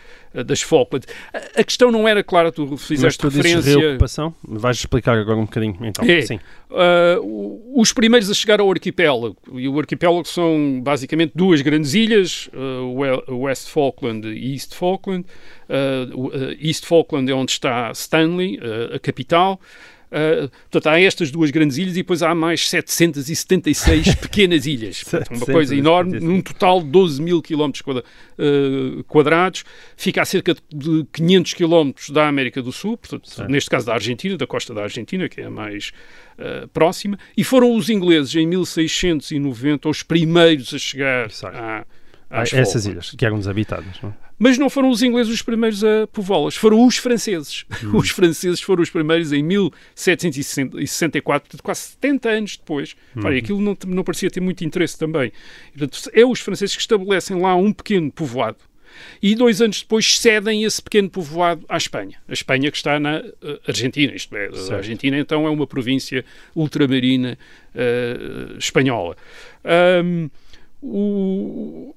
[0.44, 1.06] das Falklands.
[1.32, 3.78] A, a, questão não era clara, tu fizeste Mas tu referência...
[3.78, 4.34] reocupação?
[4.42, 6.04] Vais explicar agora um bocadinho, então.
[6.04, 6.38] É, Sim.
[6.70, 12.48] Uh, os primeiros a chegar ao arquipélago, e o arquipélago são basicamente duas grandes ilhas,
[12.52, 15.26] uh, West Falkland e East Falkland.
[15.68, 18.58] Uh, East Falkland é onde está Stanley,
[18.92, 19.60] a capital.
[20.16, 25.02] Uh, portanto, há estas duas grandes ilhas e depois há mais 776 pequenas ilhas.
[25.02, 29.62] Portanto, uma coisa enorme, num total de 12 mil quilómetros uh, quadrados.
[29.94, 34.38] Fica a cerca de 500 quilómetros da América do Sul, portanto, neste caso da Argentina,
[34.38, 35.92] da costa da Argentina, que é a mais
[36.38, 37.18] uh, próxima.
[37.36, 41.84] E foram os ingleses, em 1690, os primeiros a chegar a,
[42.30, 44.00] a essas ilhas, que eram desabitadas.
[44.02, 44.25] Não?
[44.38, 47.64] Mas não foram os ingleses os primeiros a povoá-las, foram os franceses.
[47.82, 47.96] Hum.
[47.96, 52.94] Os franceses foram os primeiros em 1764, quase 70 anos depois.
[53.16, 53.22] Hum.
[53.24, 55.32] Olha, aquilo não, não parecia ter muito interesse também.
[55.76, 58.58] portanto, é os franceses que estabelecem lá um pequeno povoado.
[59.22, 62.18] E dois anos depois cedem esse pequeno povoado à Espanha.
[62.28, 64.14] A Espanha que está na uh, Argentina.
[64.14, 64.72] Isto é, certo.
[64.72, 67.38] a Argentina então é uma província ultramarina
[67.74, 69.16] uh, espanhola.
[70.04, 70.30] Um,
[70.82, 71.95] o,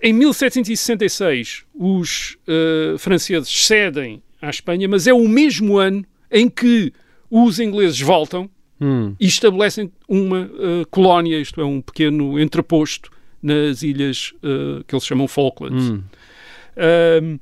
[0.00, 6.92] em 1766, os uh, franceses cedem à Espanha, mas é o mesmo ano em que
[7.30, 9.14] os ingleses voltam hum.
[9.18, 13.10] e estabelecem uma uh, colónia, isto é, um pequeno entreposto
[13.42, 15.90] nas ilhas uh, que eles chamam Falklands.
[15.90, 17.38] Hum.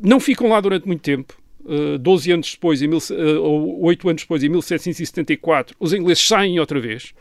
[0.00, 1.36] não ficam lá durante muito tempo.
[1.64, 6.26] Uh, 12 anos depois, em mil, uh, ou 8 anos depois, em 1774, os ingleses
[6.26, 7.14] saem outra vez.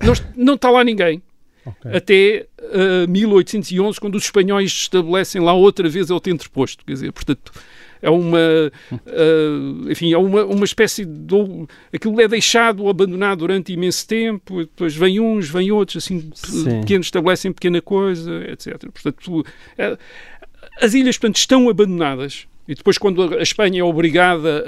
[0.00, 1.22] Não, não está lá ninguém.
[1.68, 1.96] Okay.
[1.96, 6.84] Até uh, 1811, quando os espanhóis estabelecem lá outra vez o entreposto.
[6.84, 7.52] Quer dizer, portanto,
[8.00, 8.38] é uma,
[8.92, 11.66] uh, enfim, é uma, uma espécie de...
[11.92, 16.80] Aquilo é deixado abandonado durante imenso tempo, depois vem uns, vem outros, assim, Sim.
[16.80, 18.78] pequenos estabelecem pequena coisa, etc.
[18.92, 19.44] Portanto,
[19.76, 19.98] é,
[20.80, 24.64] as ilhas, portanto, estão abandonadas e depois quando a Espanha é obrigada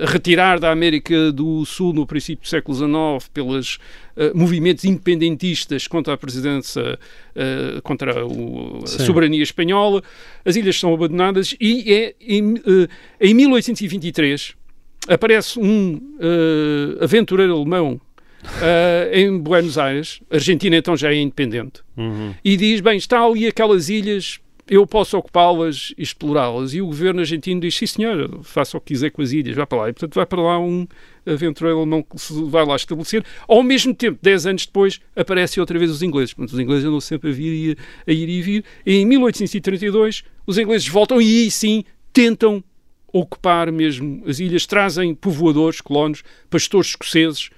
[0.00, 3.76] a retirar da América do Sul no princípio do século XIX pelos
[4.16, 10.02] uh, movimentos independentistas contra a presidência, uh, contra o, a soberania espanhola,
[10.44, 12.88] as ilhas são abandonadas e é em, uh,
[13.20, 14.54] em 1823
[15.08, 16.00] aparece um
[17.00, 18.00] aventureiro alemão
[18.44, 22.34] Uh, em Buenos Aires, a Argentina então já é independente, uhum.
[22.44, 26.72] e diz: bem, está ali aquelas ilhas eu posso ocupá-las e explorá-las.
[26.74, 29.66] E o governo argentino diz, sim senhor, faça o que quiser com as ilhas, vá
[29.66, 29.88] para lá.
[29.88, 30.86] E, portanto, vai para lá um
[31.26, 33.24] aventureiro alemão que se vai lá estabelecer.
[33.48, 36.32] Ao mesmo tempo, dez anos depois, aparecem outra vez os ingleses.
[36.32, 38.64] Portanto, os ingleses andam sempre a, vir a ir e vir.
[38.86, 42.62] E em 1832, os ingleses voltam e aí sim tentam
[43.12, 47.50] ocupar mesmo as ilhas, trazem povoadores, colonos, pastores escoceses,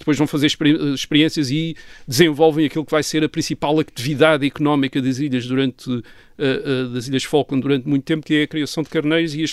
[0.00, 0.46] depois vão fazer
[0.94, 1.76] experiências e
[2.08, 7.06] desenvolvem aquilo que vai ser a principal atividade económica das ilhas durante uh, uh, das
[7.06, 9.44] ilhas Falkland durante muito tempo, que é a criação de carneiros e,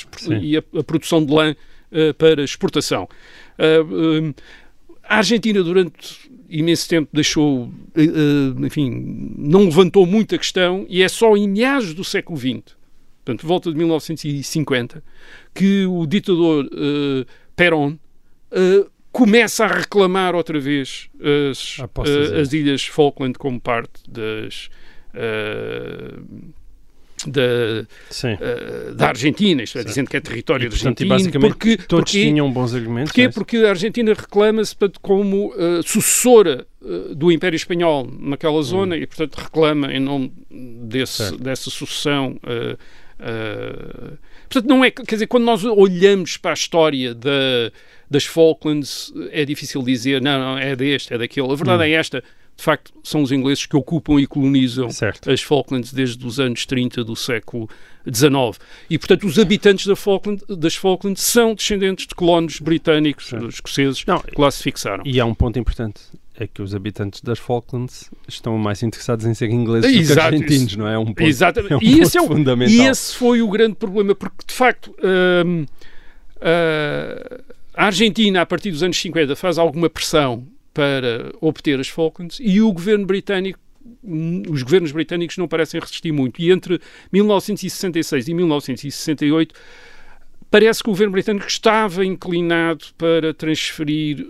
[0.41, 3.09] e a, a, produção de lã uh, para exportação.
[5.03, 7.69] a Argentina durante imenso tempo deixou,
[8.65, 12.73] enfim, não levantou muito a questão e é só em meados do século XX,
[13.25, 15.03] portanto, volta de 1950,
[15.53, 16.69] que o ditador
[17.53, 17.97] Perón
[19.11, 21.09] começa a reclamar outra vez
[21.49, 24.69] as, uh, as ilhas Falkland como parte das.
[25.13, 26.53] Uh,
[27.25, 27.41] da,
[27.81, 31.39] uh, da Argentina, isto é, dizendo que é território argentino.
[31.39, 33.11] Porque, todos porque, tinham bons argumentos.
[33.11, 33.21] Porquê?
[33.23, 38.99] É porque a Argentina reclama-se como uh, sucessora uh, do Império Espanhol naquela zona hum.
[38.99, 42.39] e, portanto, reclama em nome desse, dessa sucessão.
[44.49, 44.91] Portanto, não é.
[44.91, 47.71] Quer dizer, quando nós olhamos para a história da
[48.09, 51.51] das Falklands é difícil dizer, não, não, é deste, é daquele.
[51.51, 51.85] A verdade hum.
[51.85, 52.23] é esta.
[52.55, 55.29] De facto, são os ingleses que ocupam e colonizam certo.
[55.29, 57.69] as Falklands desde os anos 30 do século
[58.11, 58.59] XIX.
[58.89, 64.19] E, portanto, os habitantes da Falkland, das Falklands são descendentes de colonos britânicos, escoceses, não,
[64.19, 65.03] que lá se fixaram.
[65.05, 66.01] E há um ponto importante
[66.39, 70.35] é que os habitantes das Falklands estão mais interessados em ser ingleses Exato, do que
[70.35, 70.79] argentinos, isso.
[70.79, 70.97] não é?
[70.97, 71.73] um ponto, Exatamente.
[71.73, 72.75] É um e ponto esse é o, fundamental.
[72.75, 75.65] E esse foi o grande problema, porque de facto hum, hum,
[77.73, 82.61] a Argentina, a partir dos anos 50, faz alguma pressão para obter as Falklands e
[82.61, 83.59] o governo britânico
[84.49, 86.41] os governos britânicos não parecem resistir muito.
[86.41, 86.79] E entre
[87.11, 89.55] 1966 e 1968
[90.49, 94.25] parece que o governo britânico estava inclinado para transferir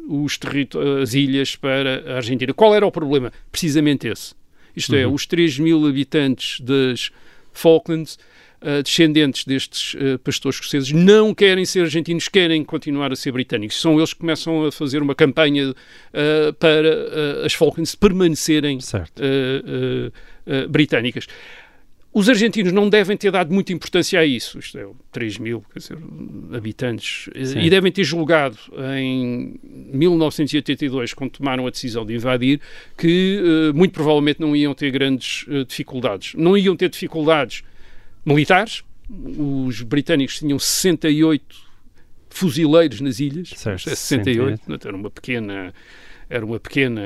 [1.01, 2.53] as ilhas para a Argentina.
[2.53, 3.31] Qual era o problema?
[3.51, 4.35] Precisamente esse.
[4.75, 5.11] Isto é, uhum.
[5.11, 7.11] é, os 3 mil habitantes das
[7.51, 8.19] Falklands
[8.61, 13.81] uh, descendentes destes uh, pastores escoceses não querem ser argentinos, querem continuar a ser britânicos.
[13.81, 18.77] São eles que começam a fazer uma campanha uh, para as Falklands permanecerem
[20.69, 21.27] britânicas.
[22.17, 25.99] Os argentinos não devem ter dado muita importância a isso, isto é, 3 mil dizer,
[26.51, 27.59] habitantes, Sim.
[27.59, 28.57] e devem ter julgado
[28.97, 32.59] em 1982, quando tomaram a decisão de invadir,
[32.97, 36.33] que uh, muito provavelmente não iam ter grandes uh, dificuldades.
[36.33, 37.61] Não iam ter dificuldades
[38.25, 38.83] militares.
[39.37, 41.55] Os britânicos tinham 68
[42.31, 44.87] fuzileiros nas ilhas, certo, 68, 68.
[44.87, 45.71] era uma pequena
[46.29, 47.01] era uma pequena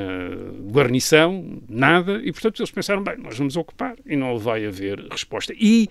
[0.72, 3.96] guarnição, nada, e portanto eles pensaram, bem, nós vamos ocupar.
[4.06, 5.54] E não vai haver resposta.
[5.58, 5.88] E,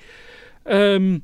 [1.01, 1.21] um,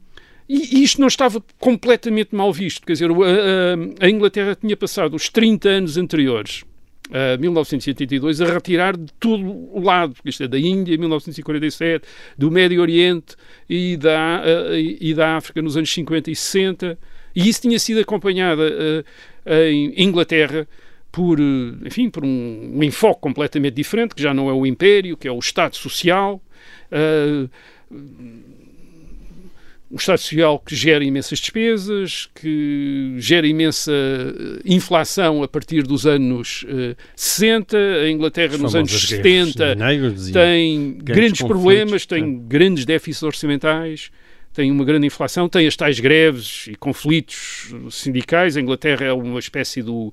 [0.49, 5.29] e isto não estava completamente mal visto, quer dizer, a, a Inglaterra tinha passado os
[5.29, 6.64] 30 anos anteriores
[7.09, 12.05] Uh, 1982 a retirar de todo o lado, isto é, da Índia 1947,
[12.37, 13.37] do Médio Oriente
[13.71, 16.99] e da, uh, e da África nos anos 50 e 60,
[17.33, 19.05] e isso tinha sido acompanhado uh,
[19.49, 20.66] em Inglaterra
[21.16, 25.26] por, enfim, por um, um, enfoque completamente diferente, que já não é o Império, que
[25.26, 26.42] é o Estado Social,
[29.90, 36.07] um Estado Social que gera imensas despesas, que gera imensa eh, inflação a partir dos
[36.07, 37.79] anos uh, 60.
[37.79, 39.74] A Inglaterra, nos anos 70,
[40.35, 42.46] tem grandes problemas, tem é.
[42.46, 44.11] grandes déficits orçamentais,
[44.52, 48.55] tem uma grande inflação, tem as tais greves e conflitos sindicais.
[48.55, 50.12] A Inglaterra é uma espécie do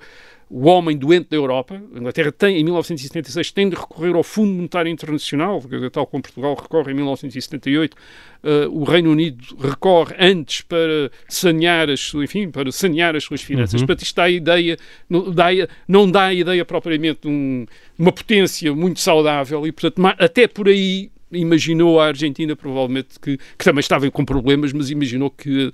[0.50, 1.82] o homem doente da Europa.
[1.94, 6.56] A Inglaterra tem, em 1976, tem de recorrer ao Fundo Monetário Internacional, tal como Portugal
[6.56, 7.96] recorre em 1978.
[8.44, 13.80] Uh, o Reino Unido recorre antes para sanear as, enfim, para sanear as suas finanças.
[13.80, 13.88] Uhum.
[13.88, 14.78] Portanto, isto dá a ideia,
[15.10, 15.46] não dá,
[15.88, 17.66] não dá a ideia propriamente de um,
[17.98, 23.66] uma potência muito saudável e, portanto, até por aí imaginou a Argentina provavelmente que, que,
[23.66, 25.72] também estava com problemas, mas imaginou que uh,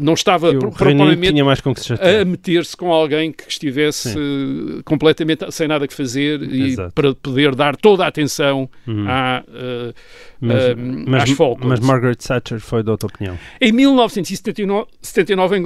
[0.00, 5.94] não estava que propriamente a meter-se com alguém que estivesse uh, completamente sem nada que
[5.94, 6.88] fazer Exato.
[6.88, 9.06] e para poder dar toda a atenção uhum.
[9.08, 9.94] à, uh,
[10.40, 10.76] mas,
[11.06, 11.80] mas, às Falklands.
[11.80, 13.38] Mas Margaret Thatcher foi de outra opinião.
[13.60, 15.62] Em 1979, 79,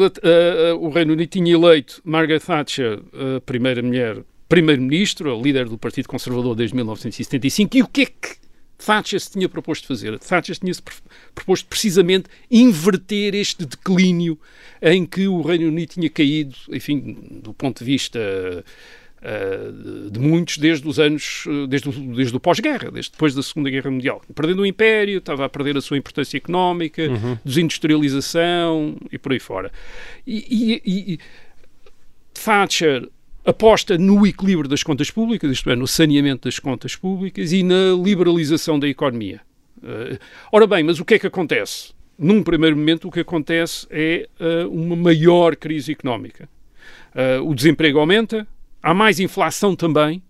[0.79, 3.01] o Reino Unido tinha eleito Margaret Thatcher,
[3.45, 4.19] primeira mulher
[4.49, 8.48] primeiro-ministro, líder do Partido Conservador desde 1975, e o que é que
[8.79, 10.19] Thatcher se tinha proposto fazer.
[10.19, 10.81] Thatcher tinha-se
[11.35, 14.39] proposto precisamente inverter este declínio
[14.81, 18.19] em que o Reino Unido tinha caído, enfim, do ponto de vista
[19.19, 23.69] uh, de muitos desde os anos, desde o, desde o pós-guerra, desde depois da Segunda
[23.69, 24.23] Guerra Mundial.
[24.33, 27.37] Perdendo o Império, estava a perder a sua importância económica, uhum.
[27.45, 29.73] desindustrialização e por aí fora.
[30.25, 31.19] E, e, e
[32.33, 33.09] Thatcher
[33.49, 37.97] aposta no equilíbrio das contas públicas, isto é, no saneamento das contas públicas e na
[37.99, 39.41] liberalização da economia.
[39.79, 40.19] Uh,
[40.53, 41.95] ora bem, mas o que é que acontece?
[42.19, 46.47] Num primeiro momento, o que acontece é uh, uma maior crise económica.
[47.15, 48.47] Uh, o desemprego aumenta,
[48.83, 50.23] há mais inflação também,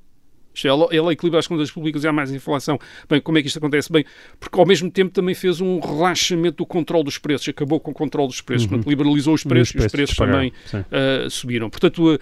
[0.64, 2.78] ela, ela equilibra as contas públicas e há mais inflação.
[3.08, 3.92] Bem, como é que isto acontece?
[3.92, 4.04] Bem,
[4.40, 7.94] porque ao mesmo tempo também fez um relaxamento do controle dos preços, acabou com o
[7.94, 8.80] controle dos preços, uhum.
[8.86, 11.68] liberalizou os preços e os preços, e os preços também uh, subiram.
[11.70, 12.18] Portanto, uh, uh,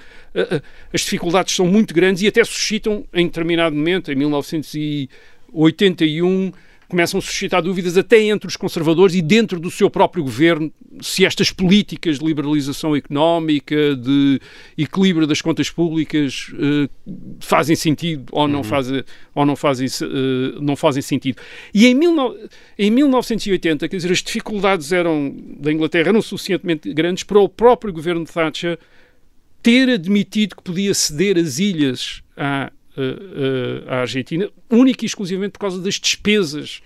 [0.92, 6.52] as dificuldades são muito grandes e até suscitam, em determinado momento, em 1981,
[6.88, 11.24] começam a suscitar dúvidas até entre os conservadores e dentro do seu próprio governo se
[11.24, 14.40] estas políticas de liberalização económica, de
[14.78, 16.88] equilíbrio das contas públicas uh,
[17.40, 18.64] fazem sentido ou não, uhum.
[18.64, 21.38] fazem, ou não, fazem, uh, não fazem sentido.
[21.74, 22.14] E em, mil,
[22.78, 27.92] em 1980, quer dizer, as dificuldades eram da Inglaterra eram suficientemente grandes para o próprio
[27.92, 28.78] governo de Thatcher
[29.62, 35.60] ter admitido que podia ceder as ilhas à uh, à Argentina, única e exclusivamente por
[35.60, 36.82] causa das despesas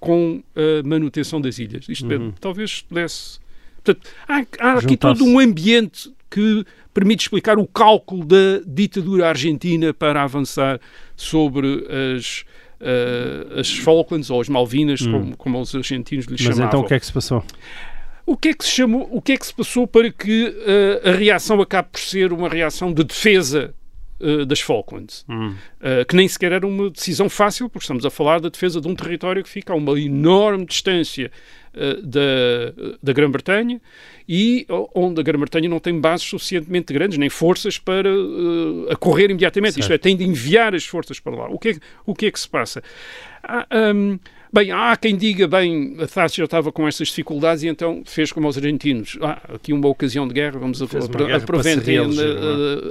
[0.00, 1.86] com a manutenção das ilhas.
[1.88, 2.32] Isto uhum.
[2.40, 3.38] talvez pudesse.
[3.84, 9.92] Portanto, há, há aqui todo um ambiente que permite explicar o cálculo da ditadura argentina
[9.92, 10.80] para avançar
[11.16, 11.86] sobre
[12.16, 12.44] as,
[12.80, 15.12] uh, as Falklands ou as Malvinas, uhum.
[15.12, 16.64] como, como, os argentinos lhe Mas chamavam.
[16.64, 17.44] Mas então o que é que se passou?
[18.24, 21.08] O que é que se chamou, o que é que se passou para que uh,
[21.08, 23.74] a reação acabe por ser uma reação de defesa
[24.20, 25.54] uh, das Falklands, hum.
[25.80, 28.88] uh, que nem sequer era uma decisão fácil, porque estamos a falar da defesa de
[28.88, 31.30] um território que fica a uma enorme distância
[31.74, 32.20] uh, da,
[33.02, 33.80] da Grã-Bretanha
[34.28, 38.08] e onde a Grã-Bretanha não tem bases suficientemente grandes, nem forças para
[38.88, 39.74] acorrer imediatamente.
[39.74, 39.82] Certo.
[39.82, 41.48] Isto é, tem de enviar as forças para lá.
[41.48, 42.80] O que é, o que, é que se passa?
[43.42, 44.18] Ah, um,
[44.52, 48.48] Bem, há quem diga, bem, a Thatcher estava com estas dificuldades e então fez como
[48.48, 49.16] os argentinos.
[49.22, 50.82] Ah, aqui uma ocasião de guerra, vamos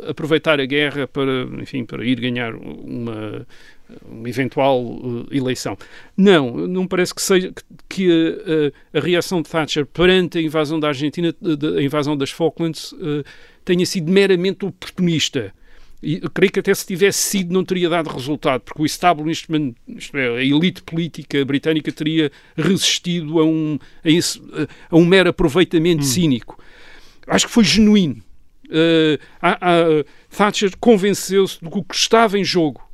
[0.08, 3.46] aproveitar a guerra para, enfim, para ir ganhar uma,
[4.10, 5.78] uma eventual uh, eleição.
[6.16, 7.52] Não, não parece que seja
[7.90, 11.36] que a, a, a, reação de Thatcher perante a invasão da Argentina,
[11.78, 13.24] a invasão das Falklands, uh,
[13.66, 15.54] tenha sido meramente oportunista.
[16.02, 19.74] E eu creio que até se tivesse sido não teria dado resultado, porque o establishment,
[19.88, 24.42] isto é, a elite política britânica teria resistido a um, a esse,
[24.90, 26.06] a um mero aproveitamento hum.
[26.08, 26.58] cínico.
[27.28, 28.24] Acho que foi genuíno.
[28.66, 32.88] Uh, a, a, Thatcher convenceu-se de que o que estava em jogo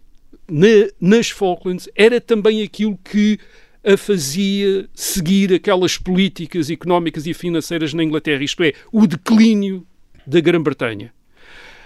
[0.49, 0.68] na,
[0.99, 3.38] nas Falklands era também aquilo que
[3.84, 9.86] a fazia seguir aquelas políticas económicas e financeiras na Inglaterra, isto é, o declínio
[10.26, 11.14] da Grã-Bretanha.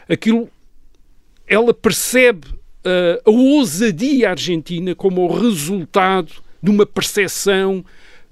[0.08, 0.50] Aquilo
[1.50, 6.32] ela percebe uh, a ousadia argentina como o resultado
[6.62, 7.84] de uma percepção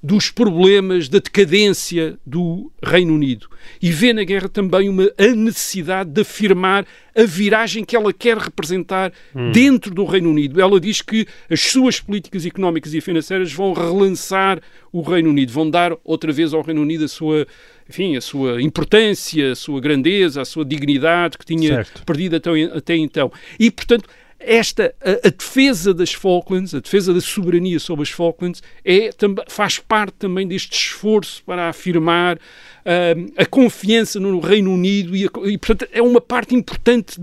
[0.01, 3.49] dos problemas da decadência do Reino Unido
[3.82, 8.38] e vê na guerra também uma a necessidade de afirmar a viragem que ela quer
[8.38, 9.51] representar hum.
[9.51, 10.61] dentro do Reino Unido.
[10.61, 14.61] Ela diz que as suas políticas económicas e financeiras vão relançar
[14.93, 17.47] o Reino Unido, vão dar outra vez ao Reino Unido a sua
[17.89, 22.03] enfim, a sua importância, a sua grandeza, a sua dignidade que tinha certo.
[22.05, 23.31] perdido até, até então.
[23.59, 24.07] E, portanto,
[24.39, 29.09] esta a, a, defesa das Falklands, a defesa da soberania sobre as Falklands, é,
[29.47, 35.29] faz parte também deste esforço para afirmar uh, a confiança no Reino Unido e, a,
[35.49, 37.19] e portanto, é uma parte importante,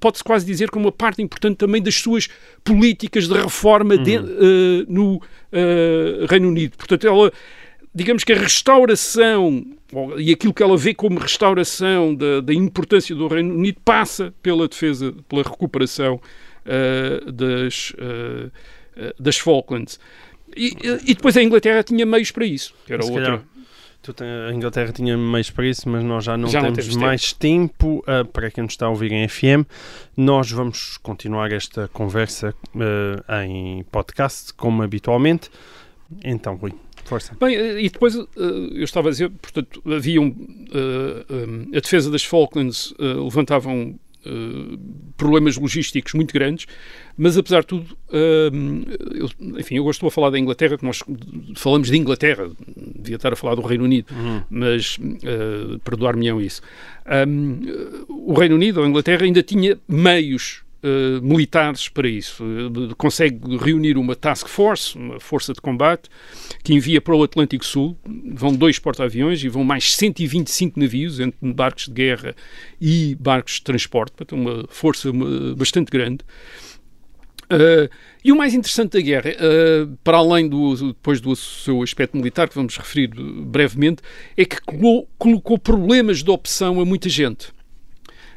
[0.00, 2.28] pode-se quase dizer que é uma parte importante também das suas
[2.64, 4.02] políticas de reforma uhum.
[4.02, 6.76] de, uh, no uh, Reino Unido.
[6.76, 7.32] Portanto, ela
[7.94, 9.64] digamos que a restauração
[10.16, 14.66] e aquilo que ela vê como restauração da, da importância do Reino Unido passa pela
[14.66, 16.20] defesa, pela recuperação
[16.66, 18.50] uh, das, uh,
[19.20, 20.00] das Falklands.
[20.56, 20.74] E,
[21.04, 23.42] e, depois a Inglaterra tinha meios para isso, que era outra.
[24.48, 27.32] a Inglaterra tinha meios para isso, mas nós já não, já temos, não temos, mais
[27.32, 27.72] tempo.
[27.78, 29.66] tempo uh, para quem nos está a ouvir em FM,
[30.16, 32.54] nós vamos continuar esta conversa
[33.46, 35.50] em podcast, como habitualmente.
[36.24, 36.72] Então, Rui.
[37.04, 37.36] Força.
[37.38, 42.24] Bem, e depois uh, eu estava a dizer, portanto, havia um, um, a defesa das
[42.24, 43.98] Falklands levantavam
[45.16, 46.66] problemas logísticos muito grandes,
[47.16, 49.28] mas apesar de tudo, eu,
[49.58, 51.02] enfim, eu gosto de falar da Inglaterra, que nós
[51.56, 52.48] falamos de Inglaterra,
[52.94, 54.42] devia estar a falar do Reino Unido, uhum.
[54.48, 54.96] mas
[55.82, 56.62] perdoar-me-ão isso.
[57.26, 57.62] Um,
[58.08, 62.42] o Reino Unido, a Inglaterra, ainda tinha meios Uh, militares para isso.
[62.44, 66.08] Uh, consegue reunir uma task force, uma força de combate,
[66.64, 67.96] que envia para o Atlântico Sul.
[68.34, 72.34] Vão dois porta-aviões e vão mais 125 navios, entre barcos de guerra
[72.80, 75.10] e barcos de transporte, portanto, uma força
[75.56, 76.24] bastante grande.
[77.52, 77.88] Uh,
[78.24, 82.48] e o mais interessante da guerra, uh, para além do, depois do seu aspecto militar,
[82.48, 84.02] que vamos referir brevemente,
[84.36, 84.56] é que
[85.18, 87.52] colocou problemas de opção a muita gente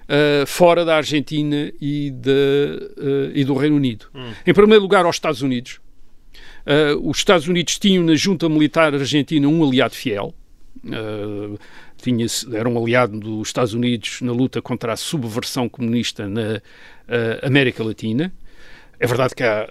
[0.06, 2.32] uh, fora da Argentina e, de,
[2.98, 4.06] uh, e do Reino Unido.
[4.14, 4.32] Hum.
[4.46, 5.80] Em primeiro lugar, aos Estados Unidos.
[6.66, 10.34] Uh, os Estados Unidos tinham na junta militar argentina um aliado fiel.
[11.98, 16.62] tinha, era um aliado dos Estados Unidos na luta contra a subversão comunista na
[17.44, 18.34] América Latina.
[19.00, 19.68] É verdade que a,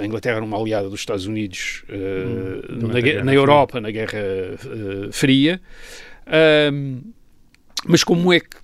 [0.00, 4.18] a, Inglaterra era uma aliada dos Estados Unidos uh, hum, na, na Europa, na Guerra
[4.18, 5.60] uh, Fria.
[7.86, 8.56] Mas como é que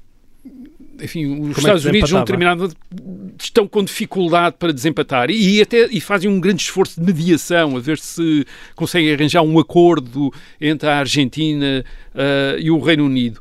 [1.00, 2.72] enfim, os Como é Estados é Unidos num determinado
[3.40, 7.80] estão com dificuldade para desempatar e até e fazem um grande esforço de mediação a
[7.80, 8.44] ver se
[8.74, 11.84] conseguem arranjar um acordo entre a Argentina
[12.14, 13.40] uh, e o Reino Unido.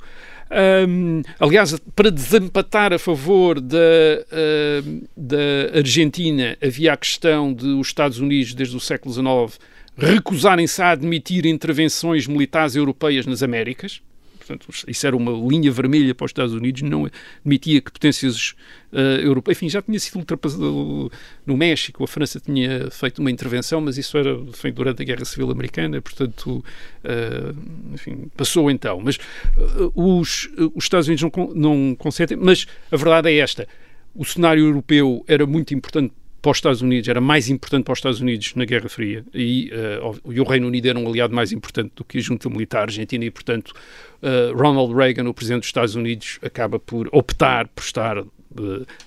[0.88, 7.88] Um, aliás, para desempatar a favor da, uh, da Argentina, havia a questão de os
[7.88, 9.60] Estados Unidos, desde o século XIX,
[9.98, 14.02] recusarem-se a admitir intervenções militares europeias nas Américas.
[14.46, 17.10] Portanto, isso era uma linha vermelha para os Estados Unidos, não
[17.44, 18.54] admitia que potências
[18.92, 19.58] uh, europeias.
[19.58, 21.12] Enfim, já tinha sido ultrapassado
[21.46, 24.38] no México, a França tinha feito uma intervenção, mas isso era
[24.72, 26.64] durante a Guerra Civil Americana, portanto,
[27.04, 29.02] uh, enfim, passou então.
[29.04, 29.18] Mas
[29.58, 33.68] uh, os, os Estados Unidos não, não consentem, mas a verdade é esta.
[34.14, 36.14] O cenário europeu era muito importante
[36.46, 39.72] para os Estados Unidos, era mais importante para os Estados Unidos na Guerra Fria e,
[39.74, 42.84] uh, e o Reino Unido era um aliado mais importante do que a junta militar
[42.84, 43.74] argentina e, portanto,
[44.22, 48.28] uh, Ronald Reagan, o presidente dos Estados Unidos, acaba por optar por estar uh,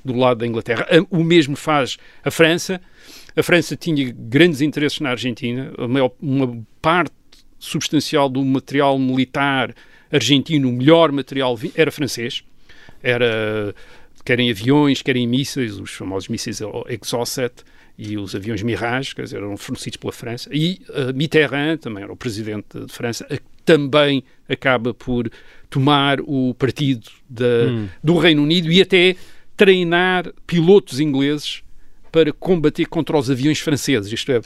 [0.05, 0.85] do lado da Inglaterra.
[1.11, 2.81] O mesmo faz a França.
[3.37, 7.15] A França tinha grandes interesses na Argentina, maior, uma parte
[7.57, 9.73] substancial do material militar
[10.11, 12.43] argentino, o melhor material era francês,
[13.01, 13.73] era
[14.29, 17.65] querem aviões, querem mísseis, os famosos mísseis Exocet
[17.97, 20.51] e os aviões Mirage, quer dizer, eram fornecidos pela França.
[20.53, 23.27] E uh, Mitterrand, também era o presidente de França,
[23.65, 25.31] também acaba por
[25.71, 27.89] tomar o partido da, hum.
[28.05, 29.17] do Reino Unido e até
[29.57, 31.63] treinar pilotos ingleses
[32.19, 34.41] para combater contra os aviões franceses, isto é,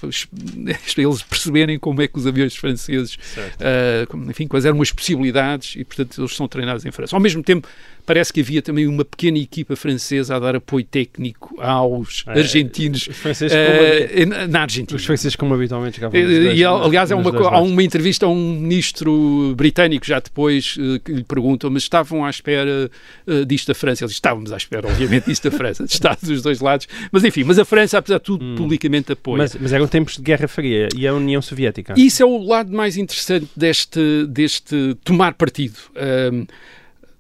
[0.87, 4.93] isto é eles perceberem como é que os aviões franceses, uh, enfim, quais eram as
[4.93, 7.17] possibilidades e, portanto, eles são treinados em França.
[7.17, 7.67] Ao mesmo tempo,
[8.05, 13.07] parece que havia também uma pequena equipa francesa a dar apoio técnico aos é, argentinos
[13.07, 14.95] uh, na Argentina.
[14.95, 19.55] Os franceses, como habitualmente, e, e, aliás, é uma, há uma entrevista a um ministro
[19.57, 22.91] britânico já depois uh, que lhe perguntam, mas estavam à espera
[23.47, 24.05] disto da França?
[24.05, 27.45] Eles estávamos à espera, obviamente, disto da França, de Estados dos dois lados, mas enfim,
[27.45, 28.55] mas a França, apesar de tudo, hum.
[28.57, 29.39] publicamente apoia.
[29.39, 31.95] Mas, mas eram tempos de Guerra Fria e a União Soviética.
[31.97, 35.79] Isso é o lado mais interessante deste, deste tomar partido.
[36.33, 36.47] Um,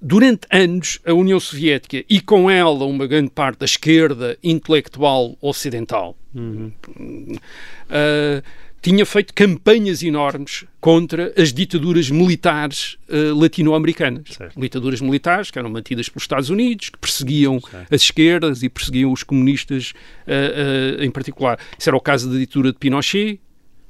[0.05, 6.17] Durante anos, a União Soviética e com ela uma grande parte da esquerda intelectual ocidental
[6.35, 6.73] uhum.
[6.99, 8.43] uh,
[8.83, 14.37] tinha feito campanhas enormes contra as ditaduras militares uh, latino-americanas.
[14.57, 17.95] Ditaduras militares que eram mantidas pelos Estados Unidos, que perseguiam certo.
[17.95, 19.93] as esquerdas e perseguiam os comunistas
[20.27, 21.59] uh, em particular.
[21.79, 23.41] Isso era o caso da ditadura de Pinochet,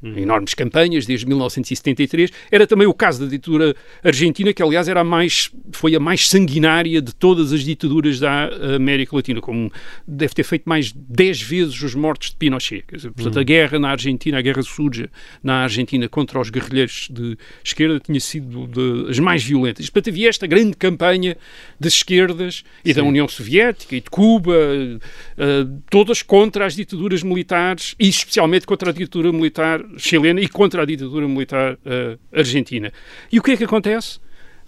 [0.02, 0.18] Uhum.
[0.18, 2.32] enormes campanhas desde 1973.
[2.50, 3.72] Era também o caso da ditadura
[4.02, 8.50] argentina, que aliás era a mais, foi a mais sanguinária de todas as ditaduras da
[8.74, 9.70] América Latina, como
[10.06, 12.84] deve ter feito mais 10 vezes os mortos de Pinochet.
[12.92, 13.40] Dizer, portanto, uhum.
[13.42, 15.08] a guerra na Argentina, a guerra suja
[15.40, 19.88] na Argentina contra os guerrilheiros de esquerda tinha sido das mais violentas.
[19.88, 21.36] Portanto, havia esta grande campanha
[21.78, 23.00] das esquerdas e Sim.
[23.00, 28.90] da União Soviética e de Cuba, uh, todas contra as ditaduras militares e especialmente contra
[28.90, 32.92] a ditadura militar chilena e contra a ditadura militar uh, argentina.
[33.30, 34.18] E o que é que acontece?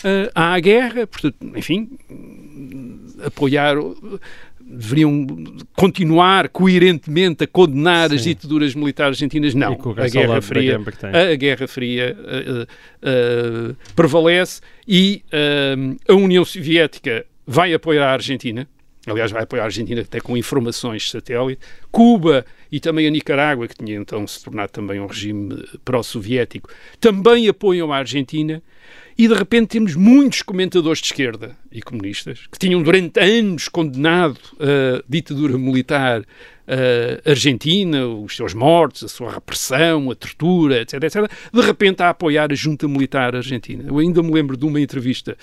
[0.01, 1.91] Uh, há a guerra, portanto, enfim,
[3.25, 3.77] apoiar
[4.67, 5.27] deveriam
[5.77, 8.17] continuar coerentemente a condenar Sim.
[8.17, 9.55] as ditaduras militares argentinas.
[9.55, 10.81] Não, a Guerra Fria,
[11.33, 12.17] a Guerra Fria
[13.03, 18.67] uh, prevalece e uh, a União Soviética vai apoiar a Argentina.
[19.07, 21.61] Aliás, vai apoiar a Argentina até com informações satélite.
[21.91, 27.49] Cuba e também a Nicarágua, que tinha então se tornado também um regime pró-soviético, também
[27.49, 28.63] apoiam a Argentina
[29.17, 34.39] e de repente temos muitos comentadores de esquerda e comunistas que tinham durante anos condenado
[34.59, 41.31] a ditadura militar uh, argentina, os seus mortos, a sua repressão, a tortura, etc, etc,
[41.53, 43.85] de repente a apoiar a junta militar argentina.
[43.87, 45.37] Eu ainda me lembro de uma entrevista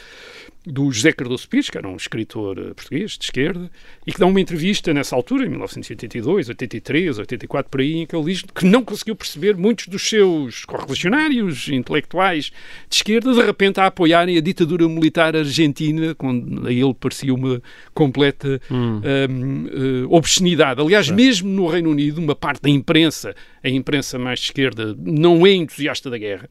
[0.66, 3.70] do José Cardoso Pires, que era um escritor eh, português de esquerda,
[4.06, 8.16] e que dá uma entrevista nessa altura, em 1982, 83, 84, por aí, em que
[8.16, 12.52] ele diz que não conseguiu perceber muitos dos seus correligionários intelectuais
[12.88, 17.62] de esquerda, de repente, a apoiarem a ditadura militar argentina, quando a ele parecia uma
[17.94, 18.76] completa hum.
[18.78, 20.80] um, uh, eh, obscenidade.
[20.80, 21.14] Aliás, é.
[21.14, 25.54] mesmo no Reino Unido, uma parte da imprensa, a imprensa mais de esquerda, não é
[25.54, 26.48] entusiasta da guerra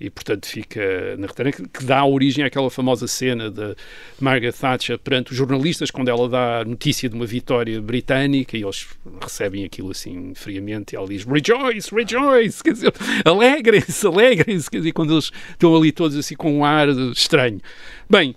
[0.00, 3.74] e portanto fica na retorna que dá origem àquela famosa cena de
[4.20, 8.86] Margaret Thatcher perante os jornalistas quando ela dá notícia de uma vitória britânica e eles
[9.20, 12.92] recebem aquilo assim friamente e ela diz rejoice, rejoice, quer dizer,
[13.24, 17.60] alegrem-se, alegrem-se, quer dizer, quando eles estão ali todos assim com um ar estranho.
[18.08, 18.34] Bem,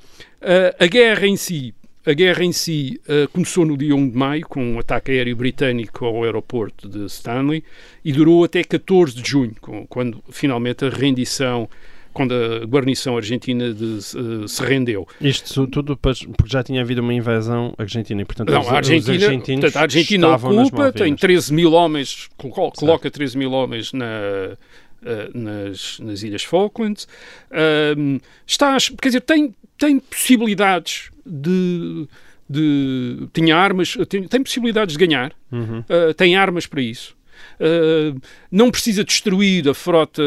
[0.80, 1.74] a guerra em si
[2.06, 5.36] a guerra em si uh, começou no dia 1 de maio, com um ataque aéreo
[5.36, 7.64] britânico ao aeroporto de Stanley,
[8.04, 11.70] e durou até 14 de junho, com, quando finalmente a rendição
[12.14, 15.08] quando a guarnição argentina de, uh, se rendeu.
[15.22, 19.76] Isto tudo porque já tinha havido uma invasão argentina e, portanto, Não, a Argentina, portanto,
[19.78, 24.58] a Argentina ocupa, tem 13 mil homens, coloca 13 mil homens na,
[25.02, 27.08] Uh, nas, nas Ilhas Falklands.
[27.50, 32.08] Uh, está, quer dizer, tem, tem possibilidades de,
[32.48, 35.80] de tinha armas, tem, tem, possibilidades de ganhar, uhum.
[35.80, 37.16] uh, tem armas para isso.
[37.60, 38.20] Uh,
[38.52, 40.22] não precisa destruir a frota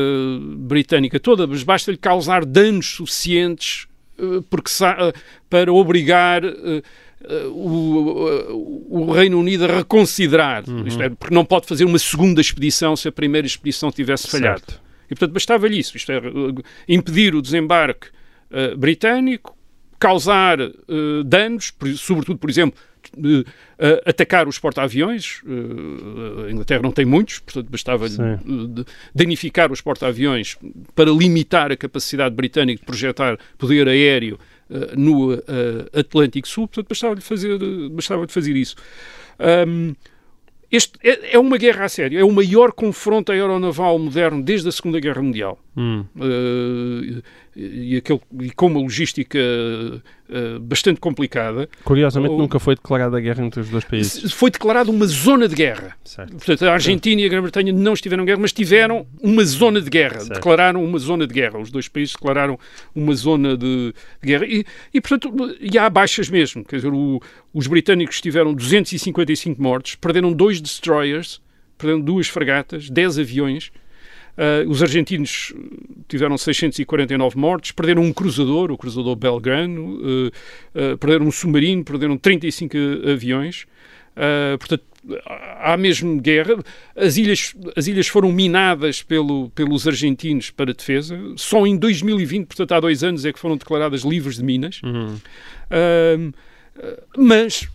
[0.57, 3.87] britânica toda, mas basta-lhe causar danos suficientes
[4.19, 4.71] uh, porque,
[5.49, 6.43] para obrigar
[7.53, 10.65] o, o, Reino Unido a reconsiderar.
[10.69, 10.87] Uhum.
[10.87, 14.61] Isto é, porque não pode fazer uma segunda expedição se a primeira expedição tivesse falhado.
[14.61, 14.85] Certo.
[15.07, 15.97] E, portanto, bastava-lhe isso.
[15.97, 16.21] Isto é,
[16.89, 18.09] impedir o desembarque
[18.51, 19.57] uh, britânico,
[19.99, 22.79] causar uh, danos, sobretudo, por exemplo,
[23.17, 23.45] uh,
[24.07, 25.43] atacar os porta-aviões.
[26.47, 28.07] a Inglaterra não tem muitos, portanto, bastava
[29.15, 30.57] danificar os porta-aviões
[30.95, 34.39] para limitar a capacidade britânica de projetar poder aéreo
[34.97, 35.33] no
[35.93, 37.59] Atlântico Sul, portanto, bastava-lhe fazer,
[37.91, 38.77] bastava fazer isso.
[39.69, 39.95] Um,
[40.71, 44.73] este é, é, uma guerra a sério, é o maior confronto aeronaval moderno desde a
[44.73, 45.59] Segunda Guerra Mundial.
[45.77, 46.05] Hum.
[46.17, 47.23] Uh,
[47.57, 51.69] e, aquele, e com uma logística uh, bastante complicada.
[51.85, 54.33] Curiosamente, nunca foi declarada a guerra entre os dois países.
[54.33, 55.97] Foi declarada uma zona de guerra.
[56.05, 56.33] Certo.
[56.33, 59.89] Portanto, a Argentina e a Grã-Bretanha não estiveram em guerra, mas tiveram uma zona de
[59.89, 60.21] guerra.
[60.21, 60.35] Certo.
[60.35, 61.59] Declararam uma zona de guerra.
[61.59, 62.59] Os dois países declararam
[62.95, 64.47] uma zona de, de guerra.
[64.47, 66.65] E, e, portanto, e há baixas mesmo.
[66.65, 67.21] Quer dizer, o,
[67.53, 71.41] os britânicos tiveram 255 mortos, perderam dois destroyers,
[71.79, 73.71] perderam duas fragatas, 10 aviões
[74.37, 75.53] Uh, os argentinos
[76.09, 80.27] tiveram 649 mortes, perderam um cruzador, o cruzador Belgrano, uh,
[80.75, 82.77] uh, perderam um submarino, perderam 35
[83.13, 83.65] aviões.
[84.59, 84.85] portanto,
[85.61, 86.57] há mesmo guerra.
[86.97, 91.17] As ilhas, as ilhas foram minadas pelo, pelos argentinos para defesa.
[91.37, 94.81] Só em 2020, portanto há dois anos, é que foram declaradas livres de minas.
[94.83, 96.33] Uhum.
[97.17, 97.69] mas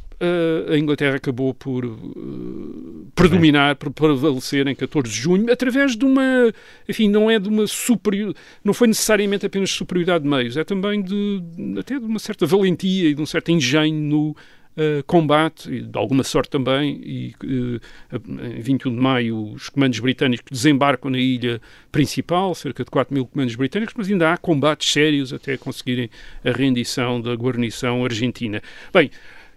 [0.69, 6.53] a Inglaterra acabou por uh, predominar, por prevalecer em 14 de junho, através de uma,
[6.87, 11.01] enfim, não é de uma superior, não foi necessariamente apenas superioridade de meios, é também
[11.01, 11.41] de,
[11.79, 14.35] até de uma certa valentia e de um certo engenho no
[14.77, 17.81] Uh, combate, e de alguma sorte também, e uh,
[18.55, 21.59] em 21 de maio os comandos britânicos desembarcam na ilha
[21.91, 26.09] principal, cerca de 4 mil comandos britânicos, mas ainda há combates sérios até conseguirem
[26.45, 28.61] a rendição da guarnição argentina.
[28.93, 29.11] Bem,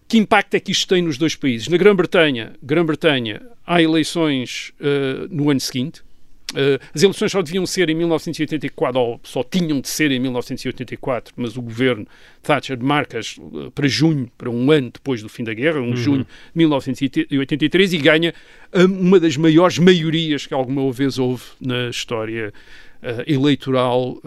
[0.08, 1.68] que impacto é que isto tem nos dois países?
[1.68, 6.02] Na Grã-Bretanha, Grã-Bretanha há eleições uh, no ano seguinte.
[6.50, 11.32] Uh, as eleições só deviam ser em 1984, ou só tinham de ser em 1984,
[11.34, 12.06] mas o governo
[12.42, 15.96] Thatcher marca-as uh, para junho, para um ano depois do fim da guerra, um uhum.
[15.96, 18.34] junho de 1983, e ganha
[18.74, 22.52] uma das maiores maiorias que alguma vez houve na história
[23.26, 24.20] eleitoral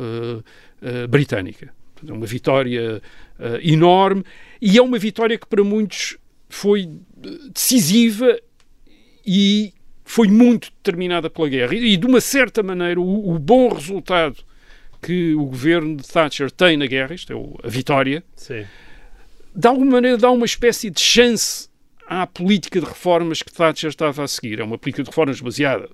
[1.10, 1.72] britânica.
[2.08, 3.02] É uma vitória
[3.62, 4.24] enorme
[4.62, 6.90] e é uma vitória que para muitos foi
[7.52, 8.40] decisiva
[9.26, 11.74] e foi muito determinada pela guerra.
[11.74, 14.38] E, e de uma certa maneira, o, o, bom resultado
[15.02, 18.66] que o governo de Thatcher tem na guerra, isto é o, a vitória, Sim.
[19.54, 21.68] de alguma maneira dá uma espécie de chance
[22.08, 24.60] à política de reformas que Thatcher estava a seguir.
[24.60, 25.90] É uma política de reformas baseada,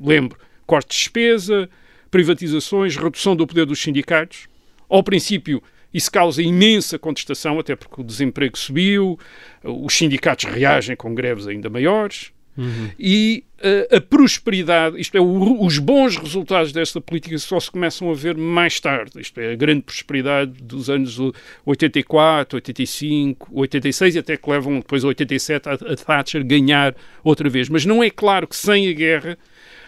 [0.00, 1.68] lembro, corte de despesa,
[2.10, 4.46] privatizações, redução do poder dos sindicatos.
[4.94, 5.60] Ao princípio,
[5.92, 9.18] isso causa imensa contestação, até porque o desemprego subiu,
[9.64, 12.30] os sindicatos reagem com greves ainda maiores.
[12.56, 12.90] Uhum.
[12.96, 18.08] E uh, a prosperidade, isto é, o, os bons resultados desta política só se começam
[18.08, 19.20] a ver mais tarde.
[19.20, 21.18] Isto é, a grande prosperidade dos anos
[21.66, 27.48] 84, 85, 86 e até que levam depois a 87 a, a Thatcher ganhar outra
[27.48, 27.68] vez.
[27.68, 29.36] Mas não é claro que sem a guerra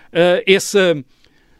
[0.09, 0.97] uh, essa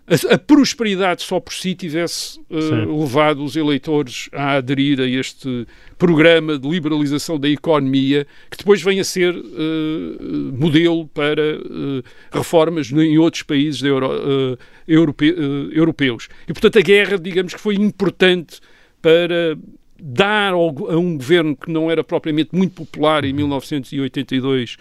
[0.07, 5.67] a, a, prosperidade só por si tivesse uh, levado os eleitores a aderir a este
[5.99, 12.91] programa de liberalização da economia, que depois vem a ser uh, modelo para uh, reformas
[12.93, 15.35] em outros países Euro, europe,
[15.73, 16.29] europeus.
[16.49, 18.61] E, portanto, a guerra, digamos que foi importante
[19.03, 19.59] para
[20.01, 24.77] dar ao, a um governo que não era propriamente muito popular em 1982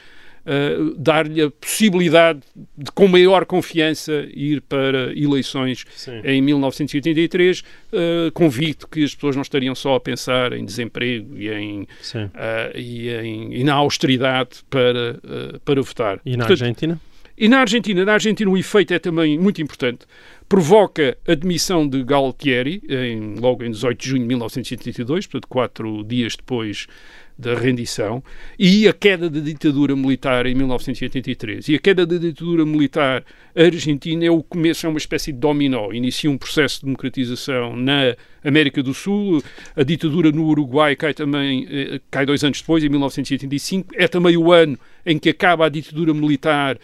[0.46, 2.40] uh, dar-lhe a possibilidade
[2.78, 6.22] de, com maior confiança, ir para eleições Sim.
[6.24, 11.38] em 1983, uh, eh, convicto que as pessoas não estariam só a pensar em desemprego
[11.38, 11.88] e, em, uh,
[12.76, 15.20] e, em, e na austeridade para,
[15.64, 16.20] para votar.
[16.26, 17.02] E na Portanto, Argentina?
[17.38, 20.06] E na Argentina, na Argentina o efeito é também muito importante.
[20.48, 26.04] Provoca a demissão de Galtieri, em, logo em 18 de junho de 1982, portanto, quatro
[26.06, 26.88] dias depois
[27.38, 28.24] da rendição
[28.58, 31.68] e a queda da ditadura militar em 1983.
[31.68, 33.24] E a queda da ditadura militar
[33.56, 35.92] argentina é o começo, é uma espécie de dominó.
[35.92, 39.44] Inicia um processo de democratização na América do Sul,
[39.76, 43.94] a ditadura no Uruguai cai também, eh, cai dois anos depois, em 1985.
[43.96, 46.78] É também o ano em que acaba a ditadura militar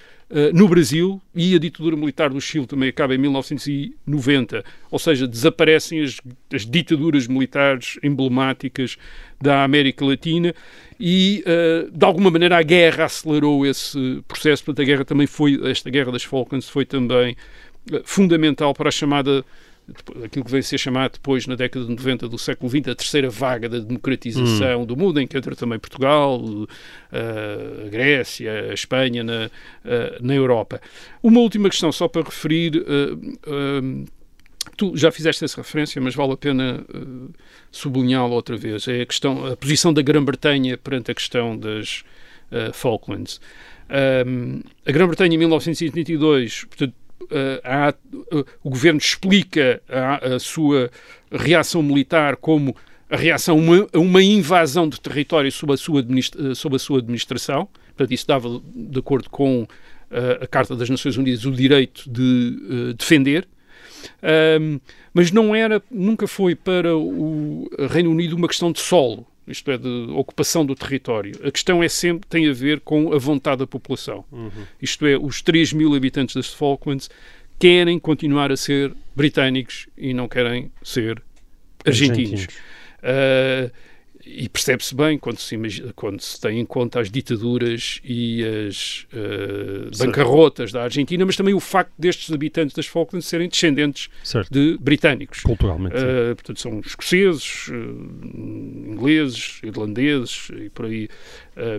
[0.54, 6.02] no Brasil e a ditadura militar do Chile também acaba em 1990, ou seja, desaparecem
[6.02, 6.18] as,
[6.54, 8.98] as ditaduras militares emblemáticas
[9.42, 10.54] da América Latina
[11.00, 14.64] e, uh, de alguma maneira, a guerra acelerou esse processo.
[14.64, 17.36] Portanto, a guerra também foi, esta guerra das Falklands foi também
[17.92, 19.44] uh, fundamental para a chamada
[20.24, 22.96] aquilo que veio a ser chamado depois, na década de 90 do século XX, a
[22.96, 24.86] terceira vaga da democratização hum.
[24.86, 26.68] do mundo, em que entra também Portugal, uh,
[27.86, 29.50] a Grécia, a Espanha na, uh,
[30.22, 30.82] na Europa.
[31.22, 32.78] Uma última questão, só para referir.
[32.78, 34.06] Uh,
[34.78, 36.86] tu já fizeste essa referência, mas vale a pena
[37.72, 38.88] sublinhá-la outra vez.
[38.88, 42.04] É a questão, a posição da Grã-Bretanha perante a questão das
[42.74, 43.40] Falklands.
[43.92, 46.94] Um, a Grã-Bretanha em 1982, portanto,
[47.64, 50.90] há, uh, o governo explica a, a, sua
[51.32, 52.76] reação militar como
[53.10, 56.04] a reação a uma, uma invasão de território sob a, sua
[56.56, 57.68] sob a sua administração.
[57.88, 59.68] Portanto, isso dava, de acordo com uh,
[60.44, 63.48] a Carta das Nações Unidas, o direito de defender.
[64.60, 64.80] Um,
[65.14, 69.78] mas não era, nunca foi para o Reino Unido uma questão de solo isto é,
[69.78, 71.40] de ocupação do território.
[71.44, 74.24] A questão é sempre, tem a ver com a vontade da população.
[74.32, 74.52] Uhum.
[74.82, 77.10] Isto é, os 3 mil habitantes das Falklands
[77.60, 81.22] querem continuar a ser britânicos e não querem ser
[81.86, 82.42] argentinos.
[82.42, 82.56] argentinos.
[83.04, 83.72] Uh,
[84.34, 89.06] e percebe-se bem quando se, imagina, quando se tem em conta as ditaduras e as
[89.14, 94.52] uh, bancarrotas da Argentina, mas também o facto destes habitantes das Falklands serem descendentes certo.
[94.52, 95.42] de britânicos.
[95.42, 95.96] Culturalmente.
[95.96, 97.74] Uh, portanto, são escoceses, uh,
[98.92, 101.10] ingleses, irlandeses e por aí.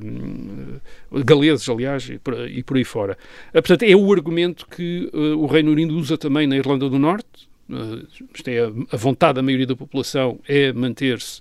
[0.05, 0.79] Um,
[1.25, 3.17] galeses, aliás, e por, e por aí fora.
[3.53, 7.49] portanto, é o argumento que o Reino Unido usa também na Irlanda do Norte.
[7.71, 8.07] Uh,
[8.47, 11.41] é a, a vontade da maioria da população é manter-se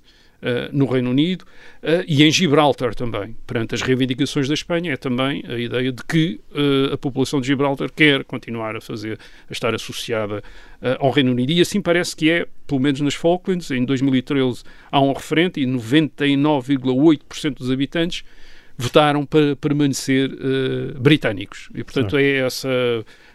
[0.71, 3.35] no Reino Unido uh, e em Gibraltar também.
[3.45, 7.47] Perante as reivindicações da Espanha, é também a ideia de que uh, a população de
[7.47, 9.19] Gibraltar quer continuar a fazer,
[9.49, 10.43] a estar associada
[10.99, 11.51] ao Reino Unido.
[11.51, 15.65] E assim parece que é, pelo menos nas Falklands, em 2013 há um referente e
[15.67, 18.23] 99,8% dos habitantes
[18.75, 20.31] votaram para permanecer
[20.99, 21.69] britânicos.
[21.75, 22.67] E, portanto, é essa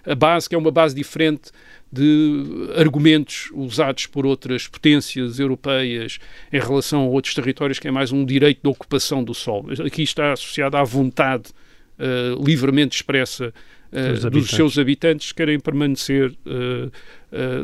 [0.05, 1.53] a base, que é uma base diferente
[1.93, 6.19] de argumentos usados por outras potências europeias
[6.53, 9.71] em relação a outros territórios, que é mais um direito de ocupação do solo.
[9.85, 11.51] Aqui está associado à vontade
[11.99, 13.53] uh, livremente expressa
[13.93, 16.91] uh, dos seus habitantes que querem permanecer uh,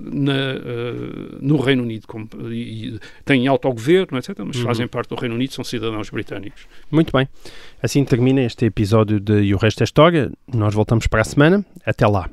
[0.03, 0.55] na,
[1.41, 2.07] no Reino Unido.
[2.07, 4.65] Como, e, têm autogoverno, etc., mas uhum.
[4.65, 6.67] fazem parte do Reino Unido, são cidadãos britânicos.
[6.91, 7.29] Muito bem.
[7.83, 10.31] Assim termina este episódio de E o Resto é História.
[10.53, 11.65] Nós voltamos para a semana.
[11.87, 12.31] Até lá.